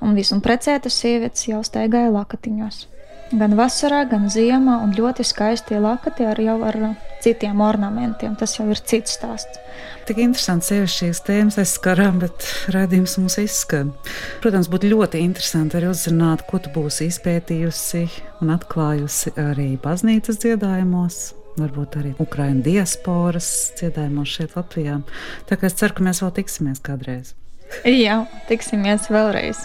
Un 0.03 0.17
visam 0.17 0.41
precētas 0.43 0.97
sievietes 0.99 1.47
jau 1.47 1.61
staigāja 1.63 2.11
lakatiņos. 2.11 2.87
gan 3.33 3.55
vasarā, 3.57 4.03
gan 4.09 4.27
ziemā, 4.29 4.77
un 4.83 4.93
ļoti 4.93 5.23
skaisti 5.25 5.79
lakati 5.81 6.25
ar 6.27 6.39
jau 6.41 6.57
ar 6.67 6.77
citiem 7.23 7.61
ornamentiem. 7.63 8.35
Tas 8.37 8.57
jau 8.59 8.67
ir 8.69 8.81
cits 8.83 9.15
stāsts. 9.17 9.59
Tik 10.07 10.19
interesanti 10.19 10.67
sevišķi 10.67 10.99
šīs 10.99 11.21
tēmas 11.23 11.59
aizskarām, 11.63 12.19
bet 12.21 12.45
redzējums 12.75 13.15
mums 13.21 13.37
izskan. 13.41 13.93
Protams, 14.43 14.69
būtu 14.71 14.91
ļoti 14.91 15.23
interesanti 15.23 15.79
arī 15.79 15.89
uzzināt, 15.93 16.43
ko 16.49 16.59
tu 16.59 16.73
būsi 16.75 17.07
izpētījusi 17.07 18.03
un 18.43 18.51
atklājusi 18.57 19.33
arī 19.39 19.71
baznīcas 19.81 20.43
dziedājumos. 20.43 21.23
Varbūt 21.53 21.99
arī 21.99 22.15
Ukraiņu 22.23 22.63
diasporas 22.65 23.47
dziedājumos 23.77 24.31
šeit, 24.33 24.55
Latvijā. 24.57 24.99
Tā 25.49 25.59
kā 25.59 25.69
es 25.69 25.77
ceru, 25.77 25.99
ka 25.99 26.07
mēs 26.07 26.23
vēl 26.23 26.33
tiksimies 26.39 26.81
kādreiz. 26.81 27.35
Jā, 27.85 28.23
tiksimies 28.49 29.09
vēlreiz 29.13 29.61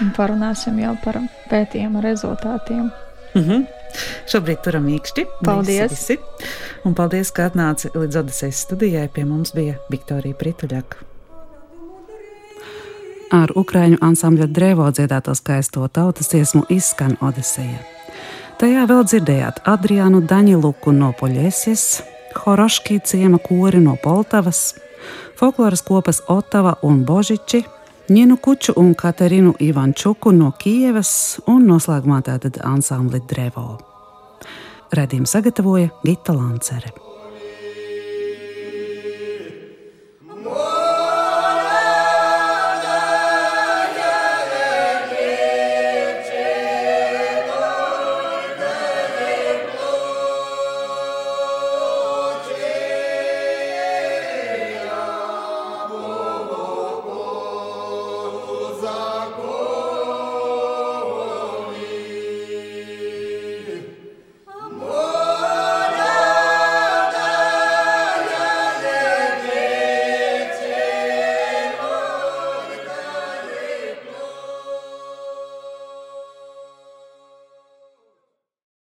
un 0.00 0.10
parunāsim 0.16 0.80
jau 0.80 0.94
par 1.04 1.20
pētījuma 1.50 2.02
rezultātiem. 2.04 2.90
Mm 3.34 3.42
-hmm. 3.42 3.66
Šobrīd 4.30 4.62
turam 4.64 4.88
īkšķi. 4.88 5.26
Paldies! 5.44 5.90
Visi, 5.90 6.16
visi. 6.16 6.48
Un 6.84 6.94
paldies, 6.94 7.30
ka 7.30 7.48
atnāci 7.48 7.90
līdz 7.94 8.18
Odisejas 8.18 8.60
studijai. 8.66 9.08
Pie 9.08 9.24
mums 9.24 9.52
bija 9.54 9.74
Viktorija 9.90 10.34
Prituļaka. 10.34 10.96
Ar 13.30 13.52
Ukrāņu 13.54 13.98
ansambļa 14.00 14.46
drevo 14.46 14.90
dziedāto 14.90 15.34
skaisto 15.34 15.88
tautas 15.88 16.28
dziesmu 16.28 16.64
izskan 16.68 17.16
Odiseja. 17.20 17.99
Tajā 18.60 18.82
vēl 18.84 19.06
dzirdējāt 19.08 19.62
Adriānu 19.72 20.18
Daņiluku 20.28 20.92
no 20.92 21.14
Poļēsies, 21.16 21.84
Horoškī 22.42 22.98
ciema 23.08 23.38
kori 23.40 23.80
no 23.80 23.94
Poltavas, 23.96 24.74
folkloras 25.40 25.80
kopas 25.86 26.20
Otava 26.28 26.74
un 26.84 27.00
Božiči 27.08 27.62
Ņinu 28.12 28.36
Kuču 28.44 28.74
un 28.76 28.92
Katerinu 28.92 29.54
Ivančuku 29.64 30.34
no 30.36 30.52
Kievas 30.60 31.40
un 31.48 31.64
noslēgumā 31.72 32.20
tātad 32.26 32.60
ansambli 32.60 33.22
Drevo. 33.32 33.78
Redījumu 34.92 35.30
sagatavoja 35.30 35.94
Gita 36.04 36.36
Lancere. 36.36 37.09